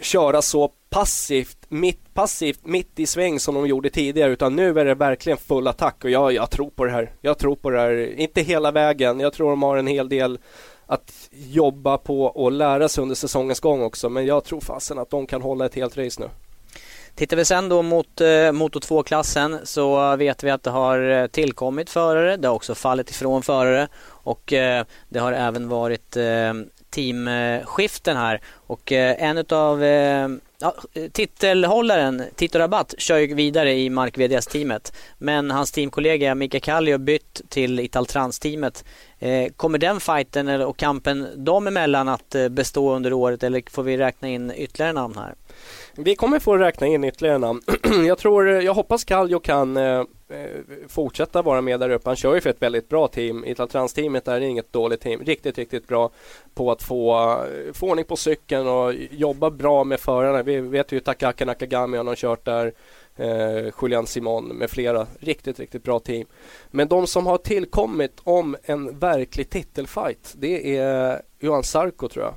köra 0.00 0.42
så 0.42 0.72
passivt 0.96 1.58
mitt, 1.68 2.14
passivt 2.14 2.66
mitt 2.66 2.98
i 2.98 3.06
sväng 3.06 3.40
som 3.40 3.54
de 3.54 3.66
gjorde 3.66 3.90
tidigare 3.90 4.32
utan 4.32 4.56
nu 4.56 4.80
är 4.80 4.84
det 4.84 4.94
verkligen 4.94 5.38
full 5.38 5.68
attack 5.68 6.04
och 6.04 6.10
jag, 6.10 6.32
jag 6.32 6.50
tror 6.50 6.70
på 6.70 6.84
det 6.84 6.90
här. 6.90 7.12
Jag 7.20 7.38
tror 7.38 7.56
på 7.56 7.70
det 7.70 7.80
här, 7.80 8.20
inte 8.20 8.40
hela 8.42 8.70
vägen. 8.70 9.20
Jag 9.20 9.32
tror 9.32 9.50
de 9.50 9.62
har 9.62 9.76
en 9.76 9.86
hel 9.86 10.08
del 10.08 10.38
att 10.86 11.12
jobba 11.30 11.98
på 11.98 12.22
och 12.22 12.52
lära 12.52 12.88
sig 12.88 13.02
under 13.02 13.14
säsongens 13.14 13.60
gång 13.60 13.82
också 13.82 14.08
men 14.08 14.26
jag 14.26 14.44
tror 14.44 14.60
fasen 14.60 14.98
att 14.98 15.10
de 15.10 15.26
kan 15.26 15.42
hålla 15.42 15.66
ett 15.66 15.74
helt 15.74 15.98
race 15.98 16.20
nu. 16.20 16.28
Tittar 17.14 17.36
vi 17.36 17.44
sen 17.44 17.68
då 17.68 17.82
mot 17.82 18.20
eh, 18.20 18.52
Moto 18.52 18.78
2-klassen 18.78 19.58
så 19.64 20.16
vet 20.16 20.44
vi 20.44 20.50
att 20.50 20.62
det 20.62 20.70
har 20.70 21.10
eh, 21.10 21.26
tillkommit 21.26 21.90
förare. 21.90 22.36
Det 22.36 22.48
har 22.48 22.54
också 22.54 22.74
fallit 22.74 23.10
ifrån 23.10 23.42
förare 23.42 23.88
och 24.06 24.52
eh, 24.52 24.84
det 25.08 25.18
har 25.18 25.32
även 25.32 25.68
varit 25.68 26.16
eh, 26.16 26.54
teamskiften 26.90 28.16
här 28.16 28.40
och 28.66 28.92
eh, 28.92 29.22
en 29.22 29.38
utav 29.38 29.84
eh, 29.84 30.28
ja, 30.58 30.74
eh, 30.94 31.10
titelhållaren 31.10 32.22
Tito 32.36 32.58
Rabat 32.58 32.94
kör 32.98 33.18
ju 33.18 33.34
vidare 33.34 33.72
i 33.72 33.90
Mark 33.90 34.18
VDS-teamet 34.18 34.92
men 35.18 35.50
hans 35.50 35.72
teamkollega 35.72 36.34
Mika 36.34 36.60
Kallio 36.60 36.98
bytt 36.98 37.42
till 37.48 37.80
Italtrans-teamet. 37.80 38.84
Eh, 39.18 39.52
kommer 39.56 39.78
den 39.78 40.00
fighten 40.00 40.48
och 40.48 40.76
kampen 40.76 41.44
dem 41.44 41.66
emellan 41.66 42.08
att 42.08 42.34
eh, 42.34 42.48
bestå 42.48 42.94
under 42.94 43.12
året 43.12 43.42
eller 43.42 43.62
får 43.70 43.82
vi 43.82 43.96
räkna 43.96 44.28
in 44.28 44.52
ytterligare 44.56 44.92
namn 44.92 45.14
här? 45.16 45.34
Vi 45.96 46.16
kommer 46.16 46.38
få 46.38 46.56
räkna 46.56 46.86
in 46.86 47.04
ytterligare 47.04 47.38
namn. 47.38 47.62
jag, 48.06 48.18
tror, 48.18 48.50
eh, 48.50 48.58
jag 48.58 48.74
hoppas 48.74 49.04
Kallio 49.04 49.38
kan 49.38 49.76
eh, 49.76 50.02
Eh, 50.28 50.60
fortsätta 50.88 51.42
vara 51.42 51.60
med 51.60 51.80
där 51.80 51.90
uppe. 51.90 52.08
Han 52.08 52.16
kör 52.16 52.34
ju 52.34 52.40
för 52.40 52.50
ett 52.50 52.62
väldigt 52.62 52.88
bra 52.88 53.08
team. 53.08 53.44
Italtrans-teamet 53.44 54.28
är 54.28 54.40
inget 54.40 54.72
dåligt 54.72 55.00
team. 55.00 55.24
Riktigt, 55.24 55.58
riktigt 55.58 55.88
bra 55.88 56.10
på 56.54 56.72
att 56.72 56.82
få, 56.82 57.14
eh, 57.44 57.72
få 57.72 57.90
ordning 57.90 58.04
på 58.04 58.16
cykeln 58.16 58.68
och 58.68 58.94
jobba 59.10 59.50
bra 59.50 59.84
med 59.84 60.00
förarna. 60.00 60.42
Vi 60.42 60.60
vet 60.60 60.92
ju 60.92 61.00
Takaka 61.00 61.44
Nakagami 61.44 61.96
han 61.96 62.06
har 62.06 62.14
kört 62.14 62.44
där. 62.44 62.72
Eh, 63.16 63.72
Julian 63.82 64.06
Simon 64.06 64.44
med 64.48 64.70
flera. 64.70 65.06
Riktigt, 65.18 65.58
riktigt 65.60 65.82
bra 65.82 65.98
team. 65.98 66.26
Men 66.70 66.88
de 66.88 67.06
som 67.06 67.26
har 67.26 67.38
tillkommit 67.38 68.20
om 68.22 68.56
en 68.62 68.98
verklig 68.98 69.50
titelfight 69.50 70.34
det 70.36 70.76
är 70.76 71.22
Johan 71.38 71.62
Sarko 71.62 72.08
tror 72.08 72.24
jag. 72.24 72.34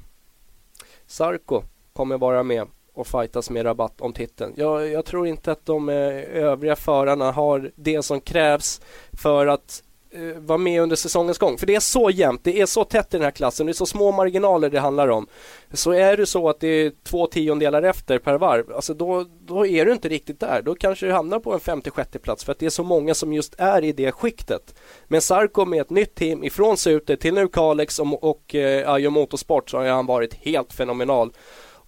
Sarko 1.07 1.63
kommer 1.93 2.17
vara 2.17 2.43
med 2.43 2.67
och 2.99 3.07
fightas 3.07 3.49
med 3.49 3.65
rabatt 3.65 4.01
om 4.01 4.13
titeln. 4.13 4.53
Jag, 4.57 4.87
jag 4.87 5.05
tror 5.05 5.27
inte 5.27 5.51
att 5.51 5.65
de 5.65 5.89
eh, 5.89 5.95
övriga 6.43 6.75
förarna 6.75 7.31
har 7.31 7.71
det 7.75 8.03
som 8.03 8.21
krävs 8.21 8.81
för 9.13 9.47
att 9.47 9.83
eh, 10.11 10.41
vara 10.41 10.57
med 10.57 10.81
under 10.81 10.95
säsongens 10.95 11.37
gång. 11.37 11.57
För 11.57 11.67
det 11.67 11.75
är 11.75 11.79
så 11.79 12.09
jämnt, 12.09 12.43
det 12.43 12.61
är 12.61 12.65
så 12.65 12.83
tätt 12.83 13.13
i 13.13 13.17
den 13.17 13.23
här 13.23 13.31
klassen, 13.31 13.65
det 13.65 13.71
är 13.71 13.73
så 13.73 13.85
små 13.85 14.11
marginaler 14.11 14.69
det 14.69 14.79
handlar 14.79 15.07
om. 15.07 15.27
Så 15.73 15.91
är 15.91 16.17
det 16.17 16.25
så 16.25 16.49
att 16.49 16.59
det 16.59 16.67
är 16.67 16.91
två 17.03 17.27
tiondelar 17.27 17.83
efter 17.83 18.19
per 18.19 18.37
varv, 18.37 18.73
alltså 18.75 18.93
då, 18.93 19.25
då 19.41 19.65
är 19.65 19.85
du 19.85 19.91
inte 19.91 20.09
riktigt 20.09 20.39
där. 20.39 20.61
Då 20.61 20.75
kanske 20.75 21.05
du 21.05 21.11
hamnar 21.11 21.39
på 21.39 21.53
en 21.53 21.59
56 21.59 22.09
plats 22.21 22.43
för 22.43 22.51
att 22.51 22.59
det 22.59 22.65
är 22.65 22.69
så 22.69 22.83
många 22.83 23.13
som 23.13 23.33
just 23.33 23.55
är 23.57 23.83
i 23.83 23.91
det 23.91 24.11
skiktet. 24.11 24.75
Men 25.07 25.21
Sarko 25.21 25.65
med 25.65 25.81
ett 25.81 25.89
nytt 25.89 26.15
team 26.15 26.43
ifrån 26.43 26.77
Suter 26.77 27.15
till 27.15 27.33
nu 27.33 27.47
Kalex 27.47 27.99
och, 27.99 28.23
och 28.23 28.55
eh, 28.55 28.93
Ajo 28.93 29.09
Motorsport 29.09 29.69
så 29.69 29.77
har 29.77 29.85
han 29.85 30.05
varit 30.05 30.33
helt 30.33 30.73
fenomenal. 30.73 31.31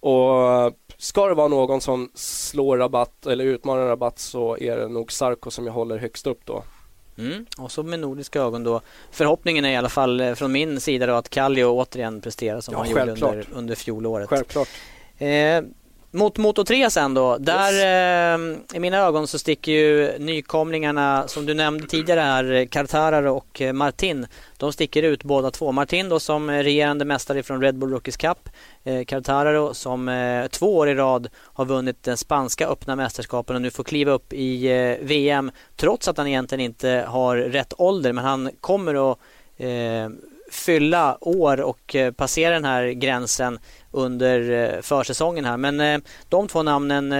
Och 0.04 0.72
ska 1.02 1.28
det 1.28 1.34
vara 1.34 1.48
någon 1.48 1.80
som 1.80 2.10
slår 2.14 2.78
rabatt 2.78 3.26
eller 3.26 3.44
utmanar 3.44 3.86
rabatt 3.86 4.18
så 4.18 4.58
är 4.58 4.76
det 4.76 4.88
nog 4.88 5.12
Sarko 5.12 5.50
som 5.50 5.66
jag 5.66 5.72
håller 5.72 5.98
högst 5.98 6.26
upp 6.26 6.40
då. 6.44 6.64
Mm. 7.18 7.46
Och 7.58 7.72
så 7.72 7.82
med 7.82 8.00
nordiska 8.00 8.40
ögon 8.40 8.64
då. 8.64 8.80
Förhoppningen 9.10 9.64
är 9.64 9.70
i 9.70 9.76
alla 9.76 9.88
fall 9.88 10.20
eh, 10.20 10.34
från 10.34 10.52
min 10.52 10.80
sida 10.80 11.06
då 11.06 11.14
att 11.14 11.28
Kallio 11.28 11.64
återigen 11.64 12.20
presterar 12.20 12.60
som 12.60 12.74
ja, 12.74 12.78
han 12.78 12.88
gjorde 12.88 13.12
under, 13.12 13.46
under 13.52 13.74
fjolåret. 13.74 14.28
Självklart. 14.28 14.68
Eh, 15.18 15.62
mot 16.12 16.38
Moto 16.38 16.64
3 16.64 16.90
sen 16.90 17.14
då. 17.14 17.38
Där 17.38 17.72
yes. 17.72 18.70
eh, 18.72 18.76
i 18.76 18.80
mina 18.80 18.98
ögon 18.98 19.26
så 19.26 19.38
sticker 19.38 19.72
ju 19.72 20.18
nykomlingarna 20.18 21.28
som 21.28 21.46
du 21.46 21.54
nämnde 21.54 21.86
tidigare 21.86 22.20
här, 22.20 22.66
Kartararo 22.70 23.36
och 23.36 23.60
eh, 23.60 23.72
Martin. 23.72 24.26
De 24.56 24.72
sticker 24.72 25.02
ut 25.02 25.24
båda 25.24 25.50
två. 25.50 25.72
Martin 25.72 26.08
då 26.08 26.20
som 26.20 26.50
regerande 26.50 27.04
mästare 27.04 27.42
från 27.42 27.62
Red 27.62 27.74
Bull 27.74 27.90
Rookies 27.90 28.16
Cup. 28.16 28.48
Eh, 28.84 29.04
Cartararo 29.04 29.74
som 29.74 30.08
eh, 30.08 30.46
två 30.46 30.76
år 30.76 30.88
i 30.88 30.94
rad 30.94 31.28
har 31.36 31.64
vunnit 31.64 32.02
den 32.02 32.16
spanska 32.16 32.68
öppna 32.68 32.96
mästerskapen 32.96 33.56
och 33.56 33.62
nu 33.62 33.70
får 33.70 33.84
kliva 33.84 34.12
upp 34.12 34.32
i 34.32 34.66
eh, 34.66 35.06
VM 35.06 35.50
trots 35.76 36.08
att 36.08 36.18
han 36.18 36.26
egentligen 36.26 36.64
inte 36.64 37.04
har 37.08 37.36
rätt 37.36 37.72
ålder 37.78 38.12
men 38.12 38.24
han 38.24 38.50
kommer 38.60 39.12
att 39.12 39.18
eh, 39.56 40.08
fylla 40.52 41.18
år 41.20 41.60
och 41.60 41.94
eh, 41.94 42.12
passera 42.12 42.54
den 42.54 42.64
här 42.64 42.86
gränsen 42.90 43.58
under 43.90 44.50
eh, 44.50 44.80
försäsongen 44.80 45.44
här. 45.44 45.56
Men 45.56 45.80
eh, 45.80 45.98
de 46.28 46.48
två 46.48 46.62
namnen 46.62 47.14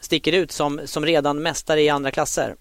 sticker 0.00 0.32
ut 0.32 0.52
som, 0.52 0.80
som 0.84 1.06
redan 1.06 1.42
mästare 1.42 1.82
i 1.82 1.88
andra 1.88 2.10
klasser. 2.10 2.56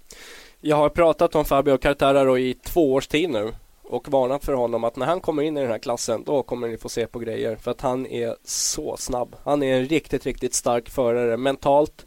Jag 0.62 0.76
har 0.76 0.90
pratat 0.90 1.36
om 1.36 1.46
Fabio 1.46 1.78
Cartararo 1.78 2.38
i 2.38 2.54
två 2.54 2.94
års 2.94 3.08
tid 3.08 3.30
nu 3.30 3.54
och 3.84 4.10
varnat 4.10 4.46
för 4.46 4.54
honom 4.54 4.84
att 4.84 4.96
när 4.96 5.06
han 5.06 5.22
kommer 5.22 5.44
in 5.44 5.58
i 5.58 5.62
den 5.62 5.72
här 5.72 5.80
klassen 5.80 6.24
då 6.24 6.44
kommer 6.44 6.68
ni 6.68 6.78
få 6.78 6.90
se 6.90 7.08
på 7.08 7.20
grejer 7.20 7.56
för 7.56 7.72
att 7.72 7.82
han 7.82 8.06
är 8.06 8.36
så 8.44 8.98
snabb. 8.98 9.36
Han 9.44 9.64
är 9.64 9.78
en 9.78 9.86
riktigt, 9.86 10.26
riktigt 10.26 10.54
stark 10.54 10.90
förare 10.90 11.38
mentalt, 11.38 12.06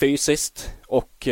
fysiskt 0.00 0.70
och 0.86 1.28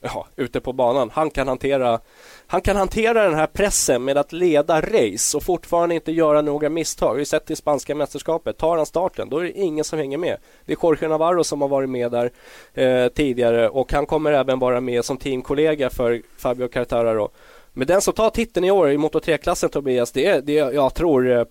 ja, 0.00 0.26
ute 0.36 0.60
på 0.60 0.72
banan. 0.72 1.10
Han 1.10 1.30
kan 1.30 1.48
hantera 1.48 2.00
han 2.46 2.60
kan 2.60 2.76
hantera 2.76 3.24
den 3.24 3.34
här 3.34 3.46
pressen 3.46 4.04
med 4.04 4.18
att 4.18 4.32
leda 4.32 4.80
race 4.80 5.36
och 5.36 5.42
fortfarande 5.42 5.94
inte 5.94 6.12
göra 6.12 6.42
några 6.42 6.68
misstag. 6.68 7.14
Vi 7.14 7.20
har 7.20 7.24
sett 7.24 7.50
i 7.50 7.56
spanska 7.56 7.94
mästerskapet, 7.94 8.58
tar 8.58 8.76
han 8.76 8.86
starten 8.86 9.28
då 9.28 9.38
är 9.38 9.44
det 9.44 9.52
ingen 9.52 9.84
som 9.84 9.98
hänger 9.98 10.18
med. 10.18 10.36
Det 10.66 10.72
är 10.72 10.78
Jorge 10.82 11.08
Navarro 11.08 11.44
som 11.44 11.60
har 11.60 11.68
varit 11.68 11.90
med 11.90 12.10
där 12.10 12.32
eh, 12.74 13.08
tidigare 13.08 13.68
och 13.68 13.92
han 13.92 14.06
kommer 14.06 14.32
även 14.32 14.58
vara 14.58 14.80
med 14.80 15.04
som 15.04 15.16
teamkollega 15.16 15.90
för 15.90 16.22
Fabio 16.38 16.68
Cartararo. 16.68 17.30
Men 17.72 17.86
den 17.86 18.00
som 18.00 18.14
tar 18.14 18.30
titeln 18.30 18.64
i 18.64 18.70
år 18.70 18.90
i 18.90 18.98
Moto 18.98 19.18
3-klassen 19.18 19.70
Tobias, 19.70 20.12
det 20.12 20.26
är 20.26 20.40
det 20.40 20.52
jag 20.52 20.94
tror 20.94 21.30
eh, 21.30 21.44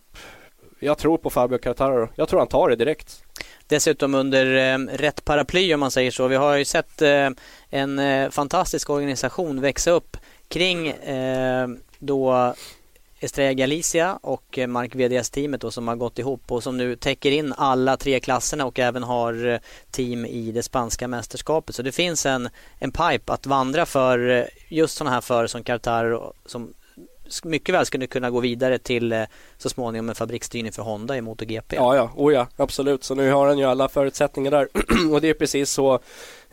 jag 0.83 0.97
tror 0.97 1.17
på 1.17 1.29
Fabio 1.29 1.57
Cartararo. 1.57 2.09
Jag 2.15 2.29
tror 2.29 2.39
han 2.39 2.47
tar 2.47 2.69
det 2.69 2.75
direkt. 2.75 3.23
Dessutom 3.67 4.15
under 4.15 4.73
eh, 4.73 4.77
rätt 4.97 5.25
paraply 5.25 5.73
om 5.73 5.79
man 5.79 5.91
säger 5.91 6.11
så. 6.11 6.27
Vi 6.27 6.35
har 6.35 6.55
ju 6.55 6.65
sett 6.65 7.01
eh, 7.01 7.29
en 7.69 7.99
eh, 7.99 8.29
fantastisk 8.29 8.89
organisation 8.89 9.61
växa 9.61 9.91
upp 9.91 10.17
kring 10.51 10.87
eh, 10.87 11.67
då 11.99 12.53
Estrella 13.19 13.53
Galicia 13.53 14.19
och 14.21 14.57
eh, 14.57 14.67
Mark 14.67 14.95
VDS-teamet 14.95 15.61
då 15.61 15.71
som 15.71 15.87
har 15.87 15.95
gått 15.95 16.19
ihop 16.19 16.51
och 16.51 16.63
som 16.63 16.77
nu 16.77 16.95
täcker 16.95 17.31
in 17.31 17.53
alla 17.57 17.97
tre 17.97 18.19
klasserna 18.19 18.65
och 18.65 18.79
även 18.79 19.03
har 19.03 19.47
eh, 19.47 19.59
team 19.91 20.25
i 20.25 20.51
det 20.51 20.63
spanska 20.63 21.07
mästerskapet. 21.07 21.75
Så 21.75 21.81
det 21.81 21.91
finns 21.91 22.25
en, 22.25 22.49
en 22.79 22.91
pipe 22.91 23.33
att 23.33 23.45
vandra 23.45 23.85
för 23.85 24.29
eh, 24.29 24.43
just 24.69 24.97
sådana 24.97 25.13
här 25.13 25.21
förare 25.21 25.47
som 25.47 25.63
Qatar 25.63 26.33
som 26.45 26.73
mycket 27.43 27.75
väl 27.75 27.85
skulle 27.85 28.07
kunna 28.07 28.29
gå 28.29 28.39
vidare 28.39 28.77
till 28.77 29.11
eh, 29.11 29.23
så 29.57 29.69
småningom 29.69 30.09
en 30.09 30.15
fabriksstyrning 30.15 30.71
för 30.71 30.83
Honda 30.83 31.17
i 31.17 31.21
MotoGP. 31.21 31.75
Ja, 31.75 31.95
ja, 31.95 32.11
oh 32.15 32.33
ja, 32.33 32.47
absolut. 32.55 33.03
Så 33.03 33.15
nu 33.15 33.31
har 33.31 33.47
han 33.47 33.57
ju 33.57 33.65
alla 33.65 33.89
förutsättningar 33.89 34.51
där 34.51 34.67
och 35.13 35.21
det 35.21 35.29
är 35.29 35.33
precis 35.33 35.71
så 35.71 35.99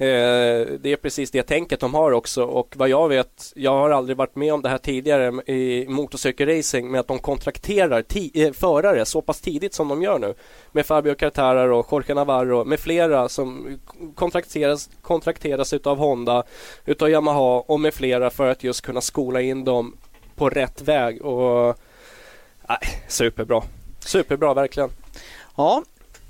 Eh, 0.00 0.66
det 0.80 0.92
är 0.92 0.96
precis 0.96 1.30
det 1.30 1.42
tänket 1.42 1.80
de 1.80 1.94
har 1.94 2.12
också 2.12 2.42
och 2.44 2.74
vad 2.76 2.88
jag 2.88 3.08
vet, 3.08 3.52
jag 3.54 3.70
har 3.70 3.90
aldrig 3.90 4.16
varit 4.16 4.36
med 4.36 4.54
om 4.54 4.62
det 4.62 4.68
här 4.68 4.78
tidigare 4.78 5.52
i 5.52 5.86
motorcykelracing 5.88 6.90
med 6.90 7.00
att 7.00 7.08
de 7.08 7.18
kontrakterar 7.18 8.02
ti- 8.02 8.46
eh, 8.46 8.52
förare 8.52 9.04
så 9.04 9.22
pass 9.22 9.40
tidigt 9.40 9.74
som 9.74 9.88
de 9.88 10.02
gör 10.02 10.18
nu. 10.18 10.34
Med 10.72 10.86
Fabio 10.86 11.14
Cartararo, 11.14 11.84
Jorge 11.90 12.14
Navarro 12.14 12.64
med 12.64 12.80
flera 12.80 13.28
som 13.28 13.78
kontrakteras, 14.14 14.90
kontrakteras 15.02 15.72
utav 15.72 15.98
Honda, 15.98 16.42
utav 16.84 17.10
Yamaha 17.10 17.64
och 17.66 17.80
med 17.80 17.94
flera 17.94 18.30
för 18.30 18.48
att 18.48 18.64
just 18.64 18.80
kunna 18.80 19.00
skola 19.00 19.40
in 19.40 19.64
dem 19.64 19.96
på 20.38 20.48
rätt 20.48 20.82
väg 20.82 21.22
och 21.22 21.78
nej, 22.68 22.78
superbra. 23.08 23.62
Superbra 24.00 24.54
verkligen. 24.54 24.90
Ja, 25.56 25.82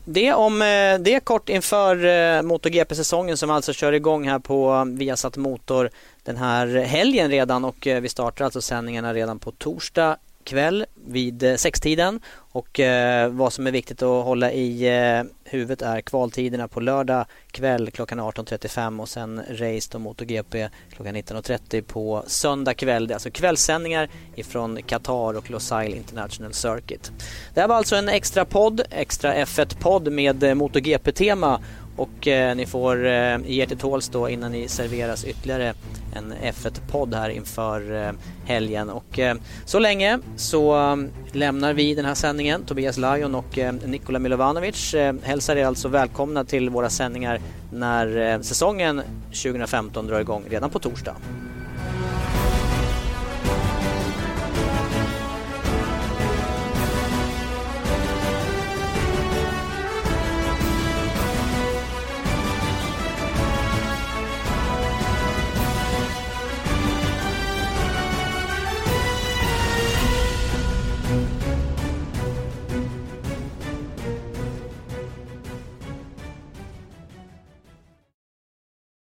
det 0.04 0.32
om 0.32 0.58
det 0.58 0.98
det 1.00 1.20
kort 1.20 1.48
inför 1.48 2.04
eh, 2.04 2.42
MotoGP-säsongen 2.42 3.36
som 3.36 3.50
alltså 3.50 3.72
kör 3.72 3.92
igång 3.92 4.28
här 4.28 4.38
på 4.38 4.84
Viasat 4.98 5.36
Motor 5.36 5.90
den 6.22 6.36
här 6.36 6.66
helgen 6.66 7.30
redan 7.30 7.64
och 7.64 7.86
eh, 7.86 8.00
vi 8.00 8.08
startar 8.08 8.44
alltså 8.44 8.60
sändningarna 8.60 9.14
redan 9.14 9.38
på 9.38 9.50
torsdag 9.50 10.16
kväll 10.48 10.86
vid 10.94 11.42
eh, 11.42 11.54
sextiden 11.54 12.20
och 12.36 12.80
eh, 12.80 13.28
vad 13.28 13.52
som 13.52 13.66
är 13.66 13.70
viktigt 13.70 14.02
att 14.02 14.24
hålla 14.24 14.52
i 14.52 14.88
eh, 14.88 15.22
huvudet 15.44 15.82
är 15.82 16.00
kvaltiderna 16.00 16.68
på 16.68 16.80
lördag 16.80 17.26
kväll 17.50 17.90
klockan 17.90 18.20
18.35 18.20 19.00
och 19.00 19.08
sen 19.08 19.42
race 19.50 19.88
då 19.92 19.98
MotoGP 19.98 20.68
klockan 20.92 21.16
19.30 21.16 21.82
på 21.82 22.22
söndag 22.26 22.74
kväll. 22.74 23.06
Det 23.06 23.12
är 23.12 23.14
alltså 23.16 23.30
kvällssändningar 23.30 24.08
ifrån 24.34 24.82
Qatar 24.86 25.36
och 25.36 25.50
Losail 25.50 25.94
International 25.94 26.52
Circuit. 26.52 27.12
Det 27.54 27.60
här 27.60 27.68
var 27.68 27.76
alltså 27.76 27.96
en 27.96 28.08
extra 28.08 28.44
podd, 28.44 28.82
extra 28.90 29.34
F1-podd 29.34 30.12
med 30.12 30.42
eh, 30.42 30.54
MotoGP-tema 30.54 31.60
och 31.98 32.28
eh, 32.28 32.56
ni 32.56 32.66
får 32.66 33.06
eh, 33.06 33.38
ge 33.46 33.62
er 33.62 33.66
till 33.66 33.78
tåls 33.78 34.08
då 34.08 34.28
innan 34.28 34.52
ni 34.52 34.68
serveras 34.68 35.24
ytterligare 35.24 35.74
en 36.14 36.34
F1-podd 36.42 37.14
här 37.14 37.30
inför 37.30 38.06
eh, 38.06 38.12
helgen. 38.44 38.90
Och 38.90 39.18
eh, 39.18 39.36
så 39.64 39.78
länge 39.78 40.18
så 40.36 40.90
eh, 40.92 40.96
lämnar 41.32 41.72
vi 41.72 41.94
den 41.94 42.04
här 42.04 42.14
sändningen. 42.14 42.64
Tobias 42.64 42.98
Lajon 42.98 43.34
och 43.34 43.58
eh, 43.58 43.72
Nikola 43.72 44.18
Milovanovic 44.18 44.94
eh, 44.94 45.14
hälsar 45.22 45.56
er 45.56 45.64
alltså 45.64 45.88
välkomna 45.88 46.44
till 46.44 46.70
våra 46.70 46.90
sändningar 46.90 47.40
när 47.72 48.32
eh, 48.32 48.40
säsongen 48.40 49.02
2015 49.26 50.06
drar 50.06 50.20
igång 50.20 50.44
redan 50.50 50.70
på 50.70 50.78
torsdag. 50.78 51.16